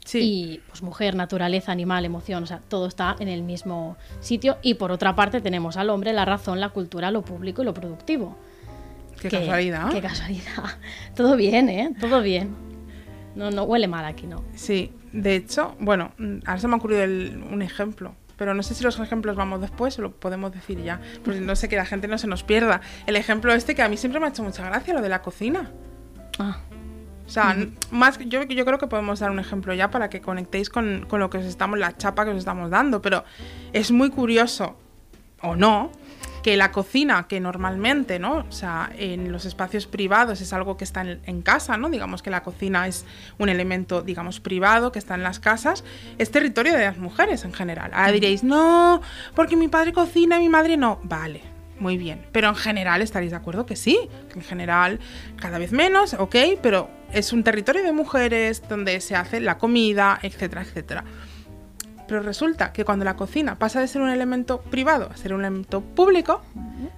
[0.03, 0.19] Sí.
[0.19, 4.57] Y pues mujer, naturaleza, animal, emoción, o sea, todo está en el mismo sitio.
[4.61, 7.73] Y por otra parte tenemos al hombre la razón, la cultura, lo público y lo
[7.73, 8.35] productivo.
[9.21, 9.89] Qué Que- casualidad.
[9.89, 10.63] Qué casualidad.
[11.15, 11.93] Todo bien, ¿eh?
[12.01, 12.72] Todo bien.
[13.35, 14.43] No, no huele mal aquí, ¿no?
[14.55, 18.61] Sí, de hecho, bueno, mm, ahora se me ha ocurrido el- un ejemplo, pero no
[18.63, 21.75] sé si los ejemplos vamos después o lo podemos decir ya, pues no sé que
[21.75, 22.81] la gente no se nos pierda.
[23.07, 25.21] El ejemplo este que a mí siempre me ha hecho mucha gracia, lo de la
[25.21, 25.71] cocina.
[26.39, 26.59] Ah,
[27.25, 30.09] O sea, n- más que- yo, yo creo que podemos dar un ejemplo ya para
[30.09, 33.23] que conectéis con, con lo que os estamos, la chapa que os estamos dando, pero
[33.71, 34.75] es muy curioso,
[35.41, 35.89] o no,
[36.43, 38.45] que la cocina, que normalmente, ¿no?
[38.47, 41.89] O sea, en los espacios privados es algo que está en, en casa, ¿no?
[41.89, 43.05] Digamos que la cocina es
[43.39, 45.83] un elemento, digamos, privado que está en las casas,
[46.17, 47.91] es territorio de las mujeres en general.
[47.93, 49.01] Ahora diréis, no,
[49.35, 50.99] porque mi padre cocina y mi madre no.
[51.03, 51.41] Vale,
[51.79, 52.25] muy bien.
[52.31, 53.97] Pero en general estaréis de acuerdo que sí,
[54.31, 54.99] que en general
[55.37, 60.19] cada vez menos, ok, pero es un territorio de mujeres donde se hace la comida,
[60.21, 61.03] etcétera, etcétera.
[62.13, 65.39] Pero resulta que cuando la cocina pasa de ser un elemento privado a ser un
[65.39, 66.43] elemento público,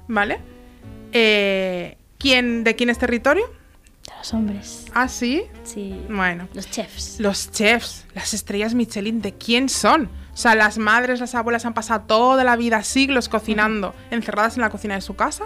[0.09, 0.39] ¿vale?
[1.13, 3.45] Eh, ¿quién, ¿De quién es territorio?
[3.47, 4.85] de los hombres.
[4.93, 5.43] Ah, sí.
[5.63, 6.05] Sí.
[6.09, 7.21] Bueno, Los chefs.
[7.21, 10.09] los chefs, las estrellas Michelin, ¿de quién son?
[10.33, 14.63] O sea, las madres, las abuelas han pasado toda la vida, siglos cocinando, encerradas en
[14.63, 15.45] la cocina de su casa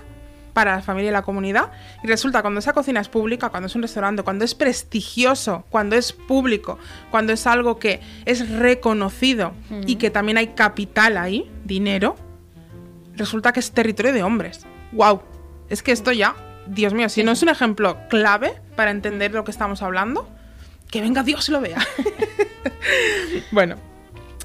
[0.54, 1.72] para la familia y la comunidad.
[2.04, 5.96] Y resulta cuando esa cocina es pública, cuando es un restaurante, cuando es prestigioso, cuando
[5.96, 6.78] es público,
[7.12, 9.54] cuando es algo que es reconocido
[9.86, 12.16] y que también hay capital ahí, dinero,
[13.16, 14.66] resulta que es territorio de hombres.
[14.92, 15.22] ¡Wow!
[15.70, 16.36] Es que esto ya,
[16.68, 20.28] Dios mío, si no es un ejemplo clave para entender lo que estamos hablando,
[20.90, 21.86] que venga Dios y lo vea.
[23.52, 23.76] bueno,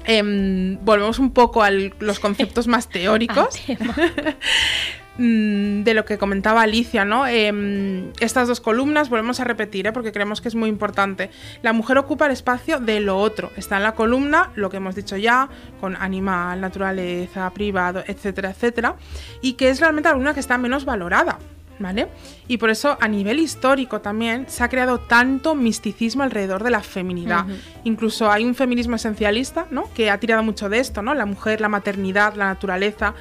[0.05, 3.59] em, volvemos un poco a los conceptos más teóricos
[5.17, 7.25] de lo que comentaba Alicia, ¿no?
[7.25, 9.93] Em, estas dos columnas volvemos a repetir, ¿eh?
[9.93, 11.29] porque creemos que es muy importante.
[11.61, 13.51] La mujer ocupa el espacio de lo otro.
[13.55, 15.49] Está en la columna, lo que hemos dicho ya,
[15.79, 18.95] con animal, naturaleza, privado, etcétera, etcétera,
[19.41, 21.39] y que es realmente alguna que está menos valorada.
[21.77, 22.07] ¿Vale?
[22.47, 26.79] Y por eso a nivel histórico también se ha creado tanto misticismo alrededor de la
[26.79, 27.45] feminidad.
[27.83, 29.91] Incluso hay un feminismo esencialista, ¿no?
[29.93, 31.13] Que ha tirado mucho de esto, ¿no?
[31.13, 33.13] La mujer, la maternidad, la naturaleza,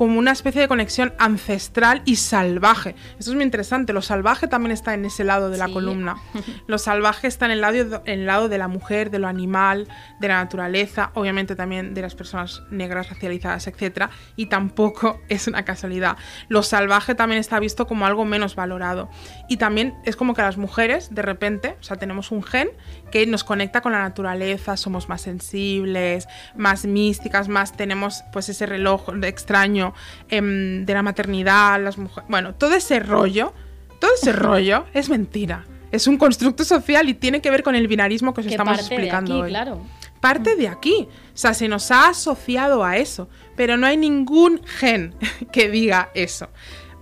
[0.00, 2.94] como una especie de conexión ancestral y salvaje.
[3.18, 3.92] Esto es muy interesante.
[3.92, 5.74] Lo salvaje también está en ese lado de la Sí.
[5.74, 6.16] columna.
[6.66, 9.88] Lo salvaje está en el lado, en el lado de la mujer, de lo animal,
[10.18, 14.06] de la naturaleza, obviamente también de las personas negras racializadas, etc.
[14.36, 16.16] Y tampoco es una casualidad.
[16.48, 19.10] Lo salvaje también está visto como algo menos valorado.
[19.50, 22.70] Y también es como que las mujeres, de repente, o sea, tenemos un gen
[23.12, 28.64] que nos conecta con la naturaleza, somos más sensibles, más místicas, más tenemos pues ese
[28.64, 29.89] reloj extraño
[30.28, 32.28] em, de la maternidad, las mujeres.
[32.28, 33.52] Bueno, todo ese rollo,
[33.98, 35.64] todo ese rollo es mentira.
[35.90, 38.88] Es un constructo social y tiene que ver con el binarismo que os estamos parte
[38.88, 39.80] de explicando aquí, hoy claro.
[40.20, 41.08] parte de aquí.
[41.34, 45.14] O sea, se nos ha asociado a eso, pero no hay ningún gen
[45.52, 46.48] que diga eso.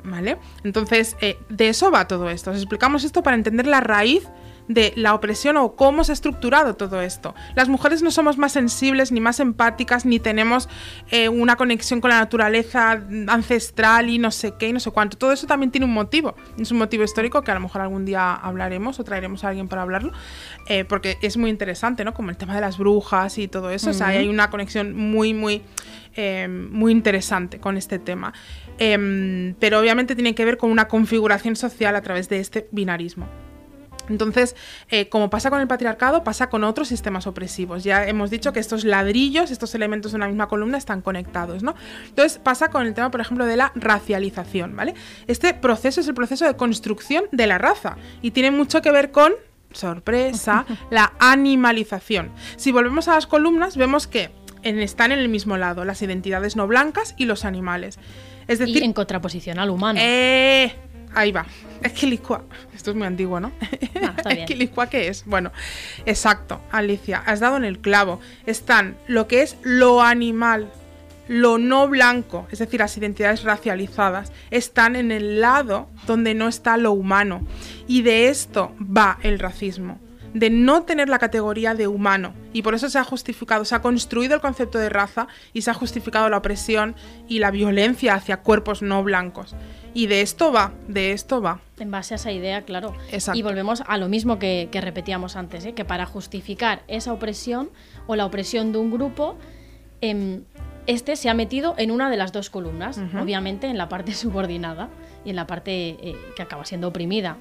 [0.05, 0.39] ¿Vale?
[0.65, 2.51] Entonces, eh, de eso va todo esto.
[2.53, 4.27] Os explicamos esto para entender la raíz
[4.69, 7.35] de la opresión o cómo se ha estructurado todo esto.
[7.57, 10.69] Las mujeres no somos más sensibles, ni más empáticas, ni tenemos
[11.11, 15.17] eh, una conexión con la naturaleza ancestral y no sé qué y no sé cuánto.
[15.17, 16.37] Todo eso también tiene un motivo.
[16.59, 19.69] Es un motivo histórico que a lo mejor algún día hablaremos o traeremos a alguien
[19.69, 20.13] para hablarlo,
[20.69, 22.15] eh, porque es muy interesante, ¿no?
[22.15, 23.91] Como el tema de las brujas y todo eso.
[23.91, 25.63] O sea, hay una conexión muy, muy,
[26.15, 28.35] eh, muy interesante con este tema.
[28.79, 33.27] Em, pero obviamente tiene que ver con una configuración social a través de este binarismo.
[34.09, 34.57] Entonces,
[34.91, 37.85] eh, como pasa con el patriarcado, pasa con otros sistemas opresivos.
[37.85, 41.75] Ya hemos dicho que estos ladrillos, estos elementos de una misma columna están conectados, ¿no?
[42.09, 44.95] Entonces, pasa con el tema, por ejemplo, de la racialización, ¿vale?
[45.27, 49.11] Este proceso es el proceso de construcción de la raza y tiene mucho que ver
[49.11, 49.33] con,
[49.73, 52.31] sorpresa, la animalización.
[52.57, 54.31] Si volvemos a las columnas, vemos que
[54.63, 57.99] están en el mismo lado las identidades no blancas y los animales.
[58.49, 60.01] Es decir, y en contraposición al humano.
[60.03, 60.75] Eh,
[61.15, 61.47] ahí va.
[61.83, 62.45] Equilicua.
[62.75, 63.53] Esto es muy antiguo, ¿no?
[64.03, 64.43] Ah, está bien.
[64.43, 65.25] Equilicua, ¿qué es?
[65.25, 65.53] Bueno,
[66.07, 68.21] exacto, Alicia, has dado en el clavo.
[68.47, 70.71] Están lo que es lo animal,
[71.29, 76.77] lo no blanco, es decir, las identidades racializadas, están en el lado donde no está
[76.77, 77.47] lo humano.
[77.87, 79.99] Y de esto va el racismo
[80.35, 82.35] de no tener la categoría de humano.
[82.53, 85.71] Y por eso se ha justificado, se ha construido el concepto de raza y se
[85.71, 86.95] ha justificado la opresión
[87.29, 89.55] y la violencia hacia cuerpos no blancos.
[89.95, 91.61] Y de esto va, de esto va.
[91.79, 92.95] En base a esa idea, claro.
[93.11, 93.39] Exacto.
[93.39, 95.73] Y volvemos a lo mismo que, que repetíamos antes, ¿eh?
[95.73, 97.71] que para justificar esa opresión
[98.07, 99.37] o la opresión de un grupo,
[100.01, 100.43] em,
[100.87, 104.89] este se ha metido en una de las dos columnas, obviamente en la parte subordinada
[105.25, 107.37] y en la parte eh, que acaba siendo oprimida.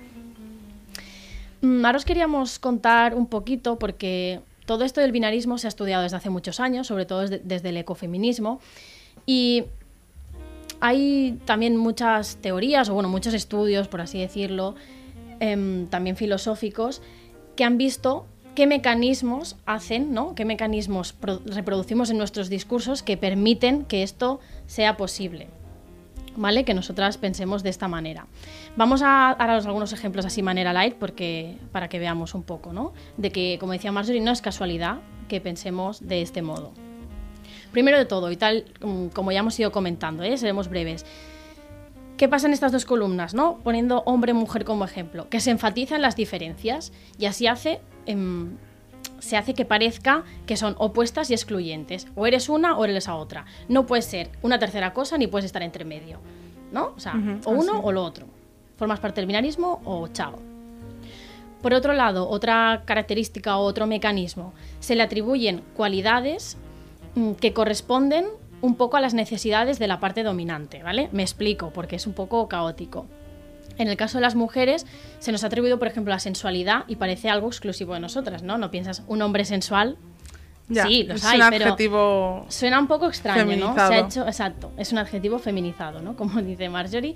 [1.62, 6.04] Mm, Ahora os queríamos contar un poquito, porque todo esto del binarismo se ha estudiado
[6.04, 8.60] desde hace muchos años, sobre todo desde, el ecofeminismo,
[9.26, 9.63] y
[10.80, 14.76] hay también muchas teorías, o bueno, muchos estudios, por así decirlo,
[15.39, 17.02] em, también filosóficos,
[17.56, 20.36] que han visto qué mecanismos hacen, ¿no?
[20.36, 25.48] qué mecanismos pro- reproducimos en nuestros discursos que permiten que esto sea posible.
[26.36, 26.65] ¿Vale?
[26.65, 28.28] Que nosotras pensemos de esta manera.
[28.77, 32.93] Vamos a daros algunos ejemplos así manera light porque, para que veamos un poco, ¿no?
[33.17, 36.73] De que, como decía Marjorie, no es casualidad que pensemos de este modo.
[37.71, 40.37] Primero de todo, y tal mm, como ya hemos ido comentando, ¿eh?
[40.37, 41.07] seremos breves.
[42.17, 43.57] ¿Qué pasa en estas dos columnas, no?
[43.63, 48.57] Poniendo hombre-mujer como ejemplo, que se enfatizan las diferencias y así hace, em,
[49.17, 52.07] se hace que parezca que son opuestas y excluyentes.
[52.15, 53.45] O eres una o eres la otra.
[53.69, 56.19] No puedes ser una tercera cosa ni puedes estar entre medio,
[56.71, 56.93] ¿no?
[56.95, 57.81] O sea, o uno así.
[57.83, 58.37] o lo otro.
[58.77, 60.39] Formas parte del binarismo o chao.
[61.61, 66.57] Por otro lado, otra característica o otro mecanismo, se le atribuyen cualidades
[67.15, 68.25] mm, que corresponden
[68.61, 71.09] un poco a las necesidades de la parte dominante, ¿vale?
[71.11, 73.07] Me explico, porque es un poco caótico.
[73.77, 74.85] En el caso de las mujeres,
[75.19, 78.57] se nos ha atribuido, por ejemplo, la sensualidad y parece algo exclusivo de nosotras, ¿no?
[78.57, 79.97] No piensas un hombre sensual.
[80.69, 83.49] Ya, sí, los es hay, un pero adjetivo suena un poco extraño, ¿no?
[83.49, 83.91] Se Feminizado.
[83.93, 86.15] ha hecho, exacto, es un adjetivo feminizado, ¿no?
[86.17, 87.15] Como dice Marjorie.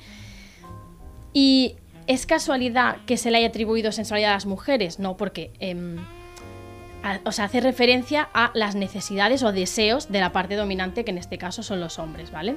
[1.34, 1.76] Y
[2.08, 5.98] es casualidad que se le haya atribuido sensualidad a las mujeres, no, porque em,
[7.04, 11.12] a- o sea, hace referencia a las necesidades o deseos de la parte dominante, que
[11.12, 12.56] en este caso son los hombres, ¿vale?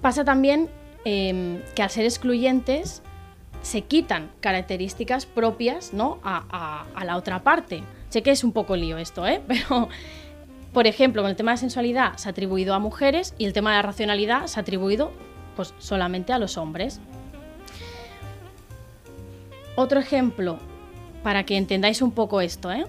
[0.00, 0.68] Pasa también
[1.04, 3.02] em, que al ser excluyentes
[3.62, 6.18] se quitan características propias ¿no?
[6.24, 7.82] a, a- a la otra parte.
[8.08, 9.40] Sé que es un poco lío esto, ¿eh?
[9.48, 9.88] pero
[10.72, 13.70] por ejemplo, con el tema de sensualidad se ha atribuido a mujeres y el tema
[13.70, 15.10] de la racionalidad se ha atribuido
[15.60, 17.00] pues, solamente a los hombres.
[19.76, 20.58] Otro ejemplo,
[21.22, 22.86] para que entendáis un poco esto, ¿eh?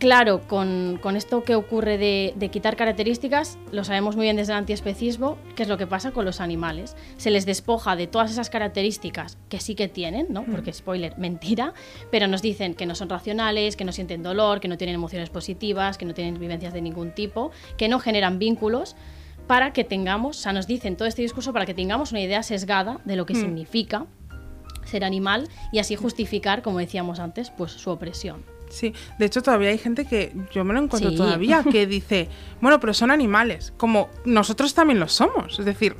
[0.00, 4.52] Claro, con, con esto que ocurre de, de quitar características, lo sabemos muy bien desde
[4.52, 6.96] el antiespecismo, que es lo que pasa con los animales.
[7.18, 10.44] Se les despoja de todas esas características que sí que tienen, ¿no?
[10.44, 11.74] Porque, spoiler, mentira,
[12.10, 15.30] pero nos dicen que no son racionales, que no sienten dolor, que no tienen emociones
[15.30, 18.96] positivas, que no tienen vivencias de ningún tipo, que no generan vínculos,
[19.50, 22.40] para que tengamos, o sea, nos dicen todo este discurso para que tengamos una idea
[22.44, 24.06] sesgada de lo que significa
[24.84, 28.44] ser animal y así justificar, como decíamos antes, pues su opresión.
[28.68, 31.16] Sí, de hecho todavía hay gente que yo me lo encuentro Sí.
[31.16, 32.28] todavía que dice,
[32.60, 35.58] bueno, pero son animales, como nosotros también lo somos.
[35.58, 35.96] Es decir,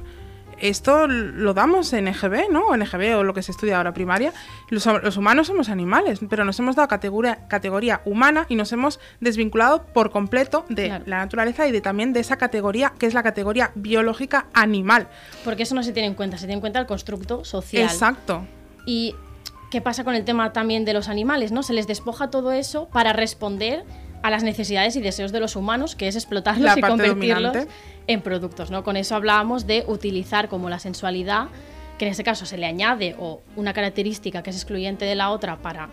[0.61, 2.67] esto lo damos en EGB, ¿no?
[2.69, 4.33] O en EGB o lo que se estudia ahora primaria.
[4.69, 9.01] Los, los humanos somos animales, pero nos hemos dado categoría, categoría humana y nos hemos
[9.21, 11.05] desvinculado por completo de Claro.
[11.07, 15.09] la naturaleza y de también de esa categoría que es la categoría biológica animal.
[15.45, 17.85] Porque eso no se tiene en cuenta, se tiene en cuenta el constructo social.
[17.85, 18.45] Exacto.
[18.87, 19.15] Y
[19.71, 21.63] qué pasa con el tema también de los animales, ¿no?
[21.63, 23.85] Se les despoja todo eso para responder
[24.23, 27.73] a las necesidades y deseos de los humanos, que es explotarlos y convertirlos dominante.
[28.07, 28.85] en productos, ¿no?
[28.85, 31.49] Con eso hablábamos de utilizar como la sensualidad
[32.01, 35.29] que en este caso se le añade o una característica que es excluyente de la
[35.29, 35.89] otra para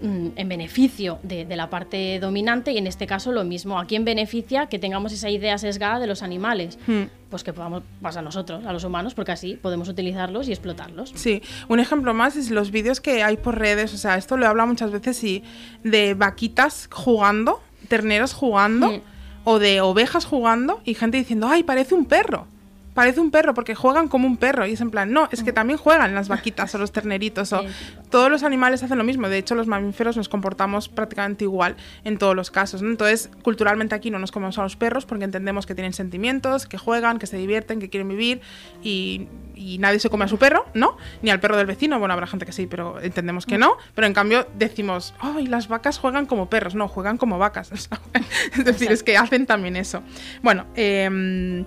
[0.00, 3.78] mm, en beneficio de, de la parte dominante y en este caso lo mismo.
[3.78, 6.80] ¿A quién beneficia que tengamos esa idea sesgada de los animales?
[6.88, 7.02] Hmm.
[7.30, 11.12] Pues que podamos, pues a nosotros, a los humanos, porque así podemos utilizarlos y explotarlos.
[11.14, 14.46] Sí, un ejemplo más es los vídeos que hay por redes, o sea, esto lo
[14.46, 15.44] he hablado muchas veces y
[15.84, 17.60] de vaquitas jugando,
[17.92, 19.00] terneros jugando, Mm.
[19.44, 22.46] o de ovejas jugando, y gente diciendo, ay, parece un perro.
[22.94, 25.52] Parece un perro porque juegan como un perro y es en plan, no, es que
[25.52, 27.68] también juegan las vaquitas o los terneritos o Sí.
[28.10, 29.28] todos los animales hacen lo mismo.
[29.28, 32.82] De hecho, los mamíferos nos comportamos prácticamente igual en todos los casos.
[32.82, 32.90] ¿no?
[32.90, 36.76] Entonces, culturalmente aquí no nos comemos a los perros porque entendemos que tienen sentimientos, que
[36.78, 38.40] juegan, que se divierten, que quieren vivir
[38.82, 40.96] y, y nadie se come a su perro, ¿no?
[41.22, 41.98] Ni al perro del vecino.
[41.98, 43.76] Bueno, habrá gente que sí, pero entendemos que no.
[43.94, 46.74] Pero en cambio decimos, ¡ay, las vacas juegan como perros!
[46.74, 47.70] No, juegan como vacas.
[48.56, 50.02] es decir, es que hacen también eso.
[50.42, 51.64] Bueno, eh,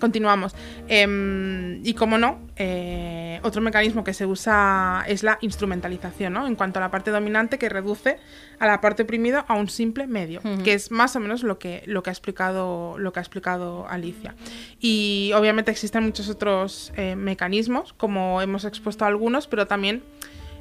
[0.00, 0.54] Continuamos.
[0.88, 6.46] Em, y como no, eh, otro mecanismo que se usa es la instrumentalización, ¿no?
[6.46, 8.18] En cuanto a la parte dominante que reduce
[8.58, 11.82] a la parte oprimida a un simple medio, que es más o menos lo que,
[11.86, 14.34] lo que, ha, explicado, lo que ha explicado Alicia.
[14.80, 20.02] Y obviamente existen muchos otros eh, mecanismos, como hemos expuesto algunos, pero también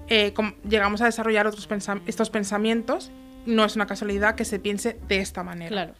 [0.08, 0.34] eh,
[0.67, 3.12] llegamos a desarrollar otros pensam- estos pensamientos.
[3.45, 5.69] No es una casualidad que se piense de esta manera.
[5.69, 5.93] Claro.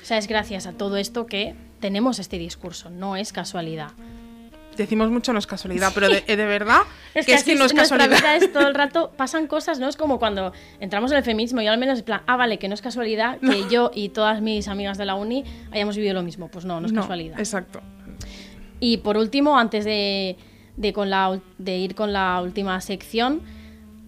[0.00, 3.92] O sea, es gracias a todo esto que tenemos este discurso, no es casualidad.
[4.76, 6.80] Decimos mucho no es casualidad, pero de, de verdad
[7.14, 8.10] Es que, es así que no es casualidad.
[8.18, 9.88] vida es todo el rato, pasan cosas, ¿no?
[9.88, 12.68] Es como cuando entramos en el feminismo y al menos es plan, ah, vale, que
[12.68, 16.22] no es casualidad que yo y todas mis amigas de la uni hayamos vivido lo
[16.22, 16.48] mismo.
[16.48, 17.38] Pues no, no es No, casualidad.
[17.38, 17.80] Exacto.
[18.78, 20.36] Y por último, antes de,
[20.76, 23.40] de con la, de ir con la última sección,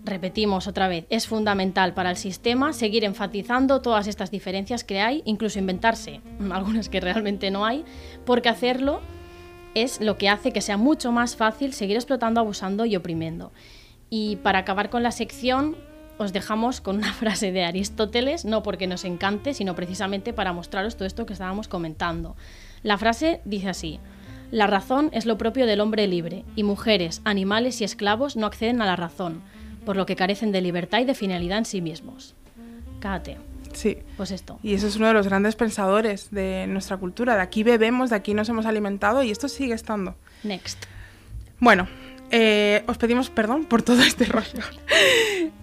[0.09, 5.23] repetimos otra vez, es fundamental para el sistema seguir enfatizando todas estas diferencias que hay,
[5.25, 7.85] incluso inventarse algunas que realmente no hay,
[8.25, 9.01] porque hacerlo
[9.75, 13.53] es lo que hace que sea mucho más fácil seguir explotando, abusando y oprimiendo.
[14.11, 15.77] Y para acabar con la sección,
[16.18, 20.97] os dejamos con una frase de Aristóteles, no porque nos encante, sino precisamente para mostraros
[20.97, 22.37] todo esto que estábamos comentando.
[22.83, 24.01] La frase dice así,
[24.51, 28.81] la razón es lo propio del hombre libre, y mujeres, animales y esclavos no acceden
[28.81, 29.42] a la razón,
[29.88, 32.35] por lo que carecen de libertad y de finalidad en sí mismos.
[33.01, 33.38] Cáate,
[33.72, 33.96] Sí.
[34.18, 34.59] pues esto.
[34.62, 37.37] Y eso es uno de los grandes pensadores de nuestra cultura.
[37.37, 40.14] De aquí bebemos, de aquí nos hemos alimentado y esto sigue estando.
[40.42, 40.85] Next.
[41.59, 41.88] Bueno,
[42.31, 44.62] eh, os pedimos perdón por todo este rollo.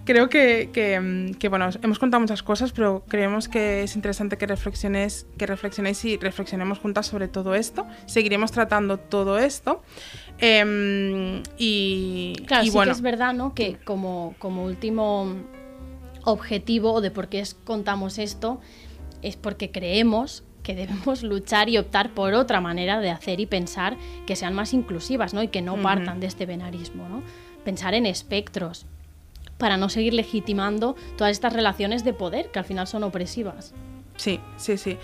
[0.04, 3.94] Creo que, que, mm, que, bueno, os- hemos contado muchas cosas, pero creemos que es
[3.94, 7.86] interesante que reflexionéis, que reflexionéis y reflexionemos juntas sobre todo esto.
[8.06, 9.82] Seguiremos tratando todo esto.
[10.38, 13.54] Em, y, Claro, y sí bueno, que es verdad, ¿no?
[13.54, 15.34] Que como, como último
[16.24, 18.60] objetivo de por qué es- contamos esto
[19.22, 23.96] es porque creemos que debemos luchar y optar por otra manera de hacer y pensar
[24.26, 25.42] que sean más inclusivas, ¿no?
[25.42, 27.22] Y que no partan de este venarismo, ¿no?
[27.64, 28.84] Pensar en espectros
[29.58, 33.72] para no seguir legitimando todas estas relaciones de poder que al final son opresivas.
[34.16, 34.98] Sí, sí, sí.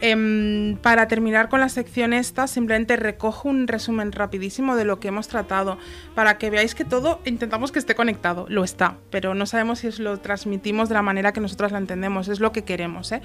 [0.00, 5.08] Em, para terminar con la sección esta, simplemente recojo un resumen rapidísimo de lo que
[5.08, 5.78] hemos tratado,
[6.14, 8.46] para que veáis que todo intentamos que esté conectado.
[8.48, 11.78] Lo está, pero no sabemos si os lo transmitimos de la manera que nosotros la
[11.78, 13.10] entendemos, es lo que queremos.
[13.12, 13.22] ¿eh?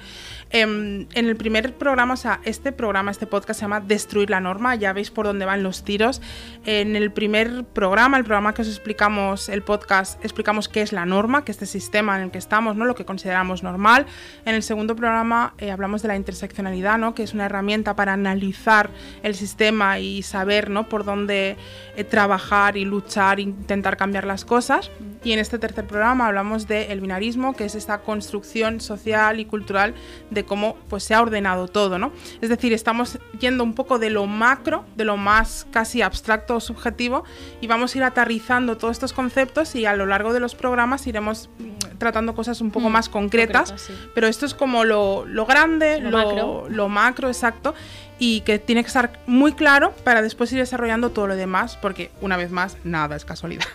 [0.50, 4.40] Em, en el primer programa, o sea, este programa, este podcast se llama Destruir la
[4.40, 6.22] norma, ya veis por dónde van los tiros.
[6.64, 11.04] En el primer programa, el programa que os explicamos, el podcast, explicamos qué es la
[11.04, 12.86] norma, que este sistema en el que estamos, ¿no?
[12.86, 14.06] lo que consideramos normal.
[14.46, 16.16] En el segundo programa eh, hablamos de la
[16.62, 17.14] ¿no?
[17.14, 18.90] que es una herramienta para analizar
[19.22, 20.88] el sistema y saber ¿no?
[20.88, 21.56] por dónde
[21.96, 24.90] eh, trabajar y luchar intentar cambiar las cosas.
[25.24, 29.94] Y en este tercer programa hablamos del binarismo, que es esta construcción social y cultural
[30.30, 31.98] de cómo pues, se ha ordenado todo.
[31.98, 32.12] ¿no?
[32.40, 36.60] Es decir, estamos yendo un poco de lo macro, de lo más casi abstracto o
[36.60, 37.24] subjetivo,
[37.60, 41.06] y vamos a ir aterrizando todos estos conceptos y a lo largo de los programas
[41.06, 43.74] iremos mm, tratando cosas un poco Mm, más concretas.
[43.76, 43.92] sí.
[44.14, 46.51] Pero esto es como lo, lo grande, Lo lo, macro.
[46.68, 47.74] Lo macro, exacto,
[48.18, 52.10] y que tiene que estar muy claro para después ir desarrollando todo lo demás, porque
[52.20, 53.66] una vez más, nada es casualidad.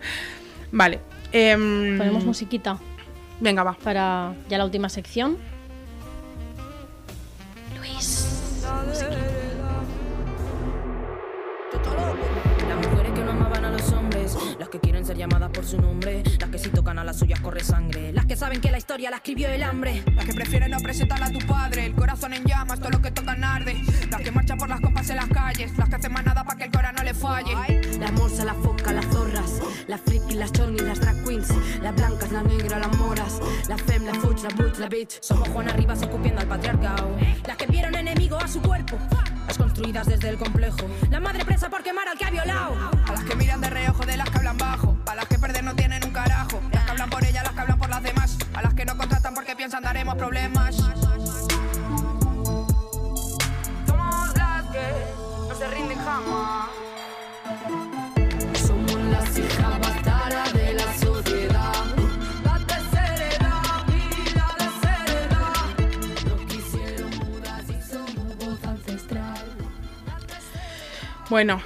[0.72, 1.00] vale.
[1.32, 2.78] em, Ponemos musiquita
[3.40, 3.72] Venga, va.
[3.72, 5.38] para ya la última sección.
[7.78, 8.26] Luis.
[15.20, 18.36] Llamadas por su nombre, las que si tocan a las suyas corre sangre, las que
[18.36, 20.02] saben que la historia la escribió el hambre.
[20.14, 23.10] Las que prefieren no presentarla a tu padre, el corazón en llamas, todo lo que
[23.10, 23.82] tocan arde.
[24.10, 26.56] Las que marchan por las copas en las calles, las que hacen más nada para
[26.56, 27.52] que el corazón no le falle.
[27.98, 31.48] La morsa, la foca, las zorras, las frikis, las chonis, las drag queens,
[31.82, 35.20] las blancas, las negras, las moras, la fem, la fuch, la butch, la bitch.
[35.20, 37.14] Somos Juan Arribas escupiendo al patriarcado.
[37.46, 38.98] Las que vieron enemigo a su cuerpo,
[39.50, 40.88] las construidas desde el complejo.
[41.10, 42.72] La madre presa por quemar al que ha violado.
[43.08, 44.96] A las que miran de reojo, de las que hablan bajo.
[45.06, 46.60] A las que perder no tienen un carajo.
[46.72, 48.38] Las que hablan por ellas, las que hablan por las demás.
[48.54, 50.76] A las que no contratan porque piensan daremos problemas.
[50.76, 50.94] Somos
[54.36, 54.86] las que
[55.48, 56.68] no se rinden jamás.
[58.54, 59.89] Somos las hijas
[71.30, 71.60] Bueno,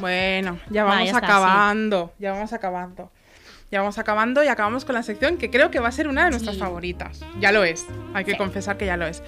[0.00, 2.12] bueno, ya Va, vamos ya está, acabando.
[2.18, 3.10] Ya vamos acabando.
[3.70, 6.24] Ya vamos acabando y acabamos con la sección que creo que va a ser una
[6.24, 6.60] de nuestras Sí.
[6.60, 7.20] favoritas.
[7.40, 7.86] Ya lo es.
[8.14, 8.36] Hay que Sí.
[8.38, 9.22] confesar que ya lo es.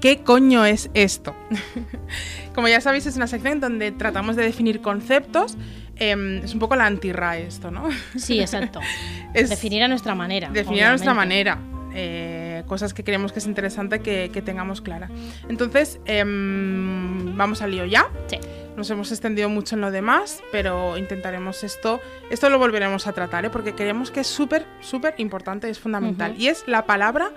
[0.00, 1.34] ¿Qué coño es esto?
[2.54, 5.56] Como ya sabéis, es una sección donde tratamos de definir conceptos.
[5.96, 7.88] Em, es un poco la anti-RAE esto, ¿no?
[8.16, 8.80] Sí, exacto.
[9.34, 10.50] Es- Definir a nuestra manera.
[10.50, 11.58] definir a nuestra manera.
[11.96, 15.08] eh, cosas que creemos que es interesante que, que tengamos clara.
[15.48, 18.08] Entonces, em, vamos al lío ya.
[18.26, 18.36] Sí.
[18.76, 22.00] Nos hemos extendido mucho en lo demás, pero intentaremos esto.
[22.30, 23.50] Esto lo volveremos a tratar, ¿eh?
[23.50, 26.34] porque creemos que es súper, súper importante, es fundamental.
[26.36, 27.30] Y es la palabra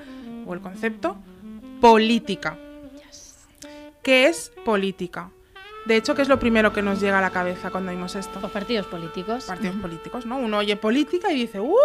[0.47, 1.15] o el concepto
[1.79, 2.57] política.
[4.01, 5.29] ¿Qué es política?
[5.85, 8.41] De hecho, ¿qué es lo primero que nos llega a la cabeza cuando oímos esto?
[8.41, 9.45] Los partidos políticos.
[9.45, 10.37] partidos políticos, ¿no?
[10.37, 11.75] Uno oye política y dice, ¡uh!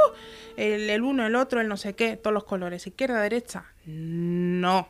[0.56, 3.66] El, el uno, el otro, el no sé qué, todos los colores, izquierda, derecha.
[3.84, 4.88] No,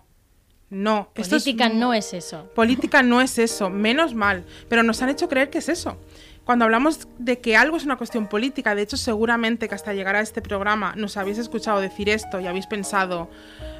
[0.73, 1.11] no.
[1.15, 2.51] Esto es Política mu- no es eso.
[2.55, 5.99] Política no es eso, menos mal, pero nos han hecho creer que es eso.
[6.45, 10.17] Cuando hablamos de que algo es una cuestión política, de hecho seguramente que hasta llegar
[10.17, 13.31] a este programa nos habéis escuchado decir esto y habéis pensado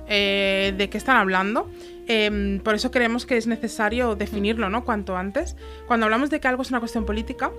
[0.07, 1.69] eh, de qué están hablando.
[2.07, 4.85] Em, por eso creemos que es necesario definirlo, ¿no?
[4.85, 5.57] Cuanto antes.
[5.89, 7.51] Cuando hablamos de que algo es una cuestión política,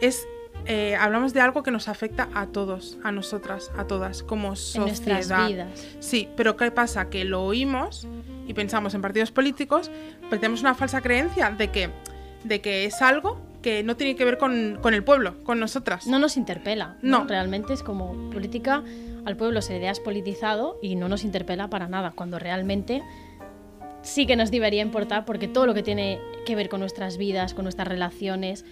[0.00, 0.26] es
[0.66, 4.56] eh, hablamos de algo que nos afecta a todos, a nosotras, a todas, como En
[4.56, 4.86] sociedad.
[4.86, 5.86] nuestras vidas.
[6.00, 7.10] Sí, pero ¿qué pasa?
[7.10, 8.06] Que lo oímos
[8.46, 9.90] y pensamos en partidos políticos,
[10.28, 11.90] pero tenemos una falsa creencia de que,
[12.44, 16.06] de que es algo que no tiene que ver con, con el pueblo, con nosotras.
[16.06, 16.96] No nos interpela.
[17.00, 17.24] No.
[17.24, 18.82] Realmente es como política.
[19.24, 22.10] Al pueblo se le ha politizado y no nos interpela para nada.
[22.10, 23.02] Cuando realmente
[24.02, 27.54] sí que nos debería importar porque todo lo que tiene que ver con nuestras vidas,
[27.54, 28.64] con nuestras relaciones,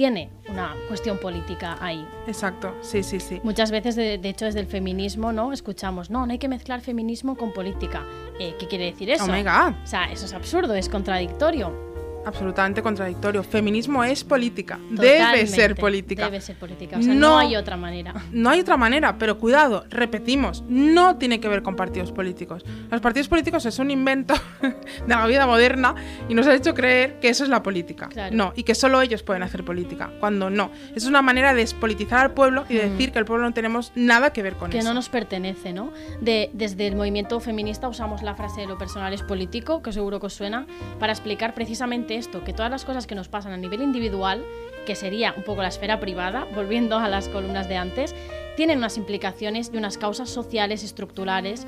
[0.00, 2.08] tiene una cuestión política ahí.
[2.26, 3.38] Exacto, sí, sí, sí.
[3.44, 5.52] Muchas veces, de, de hecho, desde el feminismo, ¿no?
[5.52, 8.02] Escuchamos, no, no hay que mezclar feminismo con política.
[8.38, 9.24] Eh, ¿Qué quiere decir eso?
[9.24, 9.74] Oh God.
[9.84, 11.89] O sea, eso es absurdo, es contradictorio.
[12.24, 13.42] Absolutamente contradictorio.
[13.42, 14.78] Feminismo es política.
[14.90, 16.24] Debe ser política.
[16.26, 16.98] Debe ser política.
[16.98, 17.38] O sea, no, No.
[17.38, 18.14] hay otra manera.
[18.32, 22.64] No hay otra manera, pero cuidado, repetimos, no tiene que ver con partidos políticos.
[22.90, 24.74] Los partidos políticos es un invento de
[25.06, 25.94] la vida moderna
[26.28, 28.08] y nos ha hecho creer que eso es la política.
[28.08, 28.36] Claro.
[28.36, 30.70] No, y que solo ellos pueden hacer política, cuando no.
[30.94, 34.32] Es una manera de despolitizar al pueblo y decir que el pueblo no tenemos nada
[34.32, 34.72] que ver con Mm.
[34.72, 34.88] que eso.
[34.88, 35.92] no nos pertenece, ¿no?
[36.20, 40.20] De, desde el movimiento feminista usamos la frase de lo personal es político, que seguro
[40.20, 40.66] que os suena,
[40.98, 44.44] para explicar precisamente esto, que todas las cosas que nos pasan a nivel individual,
[44.86, 48.14] que sería un poco la esfera privada, volviendo a las columnas de antes,
[48.56, 51.66] tienen unas implicaciones y unas causas sociales, estructurales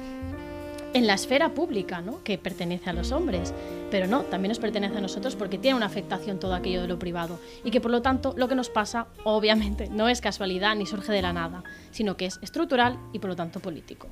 [0.94, 2.22] en la esfera pública, ¿no?
[2.22, 3.54] Que pertenece a los hombres.
[3.90, 6.98] Pero no, también nos pertenece a nosotros porque tiene una afectación todo aquello de lo
[6.98, 7.38] privado.
[7.64, 11.12] Y que por lo tanto lo que nos pasa, obviamente, no es casualidad ni surge
[11.12, 14.08] de la nada, sino que es estructural y por lo tanto político.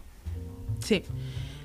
[0.81, 1.05] Sí,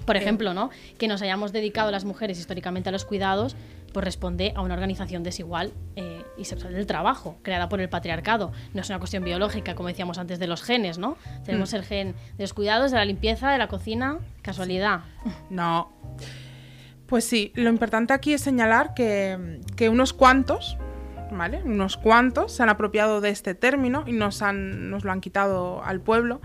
[0.06, 0.70] Por ejemplo, ¿no?
[0.97, 3.56] Que nos hayamos dedicado las mujeres históricamente a los cuidados,
[3.91, 8.51] pues responde a una organización desigual eh, y sexual del trabajo, creada por el patriarcado.
[8.74, 11.18] No es una cuestión biológica, como decíamos antes, de los genes, ¿no?
[11.45, 15.01] Tenemos el gen de los cuidados, de la limpieza, de la cocina, casualidad.
[15.49, 15.91] no.
[17.08, 20.78] Pues sí, lo importante aquí es señalar que, que unos cuantos,
[21.32, 21.62] ¿vale?
[21.64, 25.84] Unos cuantos se han apropiado de este término y nos, han, nos lo han quitado
[25.84, 26.41] al pueblo.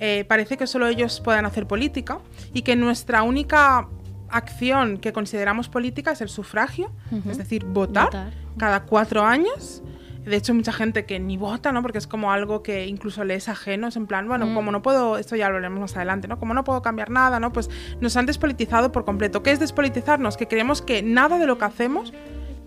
[0.00, 2.18] Eh, parece que solo ellos puedan hacer política
[2.52, 3.88] y que nuestra única
[4.28, 7.30] acción que consideramos política es el sufragio, Ujú.
[7.30, 8.32] es decir, votar, Votar.
[8.58, 9.82] cada cuatro años.
[10.24, 11.82] De hecho, mucha gente que ni vota, ¿no?
[11.82, 14.54] Porque es como algo que incluso le es ajeno, es en plan, bueno, Mm.
[14.54, 16.38] como no puedo, esto ya lo haremos más adelante, ¿no?
[16.38, 17.52] Como no puedo cambiar nada, ¿no?
[17.52, 17.68] Pues
[18.00, 19.42] nos han despolitizado por completo.
[19.42, 20.38] ¿Qué es despolitizarnos?
[20.38, 22.14] Que creemos que nada de lo que hacemos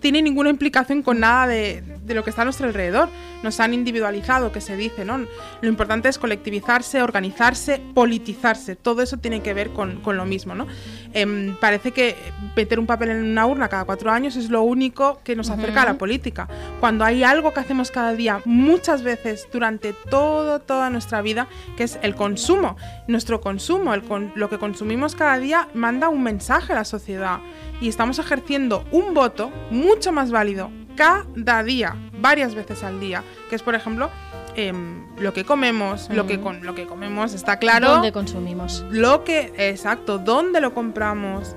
[0.00, 3.08] tiene ninguna implicación con nada de, de lo que está a nuestro alrededor.
[3.42, 5.18] Nos han individualizado, que se dice, ¿no?
[5.60, 8.74] Lo importante es colectivizarse, organizarse, politizarse.
[8.76, 10.66] Todo eso tiene que ver con, con lo mismo, ¿no?
[11.12, 12.16] Em, parece que
[12.56, 15.82] meter un papel en una urna cada cuatro años es lo único que nos acerca
[15.82, 16.48] a la política.
[16.80, 21.46] Cuando hay algo que hacemos cada día, muchas veces durante todo, toda nuestra vida,
[21.76, 22.76] que es el consumo.
[23.06, 27.38] Nuestro consumo, el con- lo que consumimos cada día, manda un mensaje a la sociedad.
[27.80, 29.52] Y estamos ejerciendo un voto
[29.88, 34.10] mucho más válido cada día, varias veces al día, que es, por ejemplo,
[34.56, 37.88] em, lo que comemos, lo, que con, lo que comemos, está claro.
[37.88, 38.84] ¿Dónde consumimos?
[38.90, 41.54] lo que, exacto, dónde lo compramos,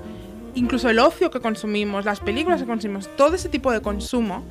[0.54, 4.44] incluso el ocio que consumimos, las películas que consumimos, todo ese tipo de consumo,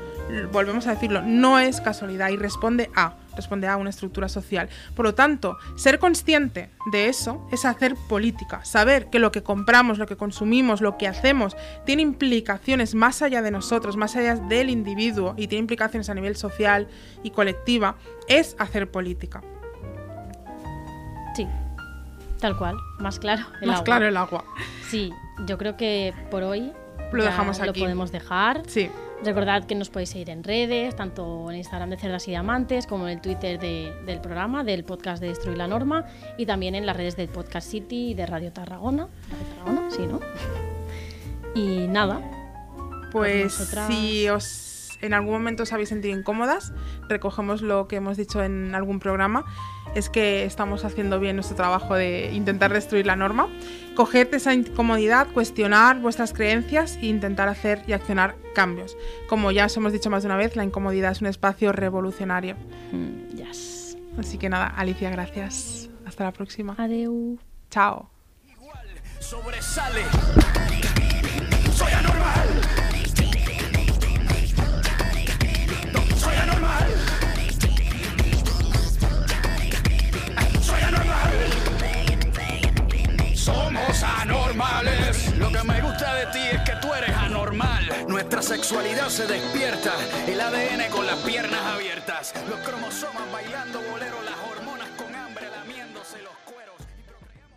[0.51, 4.69] volvemos a decirlo, no es casualidad y responde a, responde a una estructura social.
[4.95, 9.97] Por lo tanto, ser consciente de eso es hacer política, saber que lo que compramos,
[9.97, 14.69] lo que consumimos, lo que hacemos, tiene implicaciones más allá de nosotros, más allá del
[14.69, 16.87] individuo y tiene implicaciones a nivel social
[17.23, 17.95] y colectiva,
[18.27, 19.41] es hacer política.
[22.41, 23.43] Tal cual, más claro.
[23.61, 23.85] el más agua.
[23.85, 24.43] claro el agua.
[24.89, 25.11] Sí,
[25.47, 26.73] yo creo que por hoy
[27.13, 27.79] Lo dejamos lo aquí.
[27.81, 28.63] podemos dejar.
[28.67, 28.89] Sí.
[29.23, 33.07] Recordad que nos podéis seguir en redes, tanto en Instagram de Cerdas y Diamantes como
[33.07, 36.05] en el Twitter de- del programa, del podcast de Destruir la Norma,
[36.39, 39.07] y también en las redes del Podcast City y de Radio Tarragona.
[39.29, 40.19] Radio Tarragona, sí, ¿no?
[41.53, 42.19] Y nada,
[43.11, 44.43] Pues nosotras- si os
[45.01, 46.73] en algún momento os habéis sentido incómodas,
[47.07, 49.45] recogemos lo que hemos dicho en algún programa,
[49.95, 53.47] es que estamos haciendo bien nuestro trabajo de intentar destruir la norma.
[53.95, 58.95] Coged esa incomodidad, cuestionar vuestras creencias e intentar hacer y accionar cambios.
[59.27, 62.55] Como ya os hemos dicho más de una vez, la incomodidad es un espacio revolucionario.
[62.91, 63.97] mm, yes.
[64.17, 65.89] Así que nada, Alicia, gracias.
[66.05, 66.75] Hasta la próxima.
[66.77, 67.37] Adeu.
[67.69, 68.09] Chao.
[69.19, 70.01] sobresale.
[85.51, 87.83] Lo que me gusta de ti es que tú eres anormal.
[88.07, 89.91] Nuestra sexualidad se despierta.
[90.27, 92.33] El ADN con las piernas abiertas.
[92.49, 94.15] Los cromosomas bailando bolero.
[94.23, 96.75] Las hormonas con hambre lamiéndose los cueros.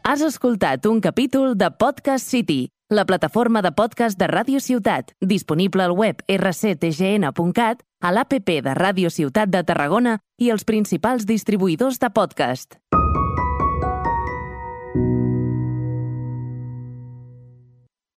[0.03, 5.85] Has escoltat un capítol de Podcast City, la plataforma de podcast de Ràdio Ciutat, disponible
[5.85, 12.11] al web rctgn.cat, a l'APP de Ràdio Ciutat de Tarragona i els principals distribuïdors de
[12.11, 12.81] podcast.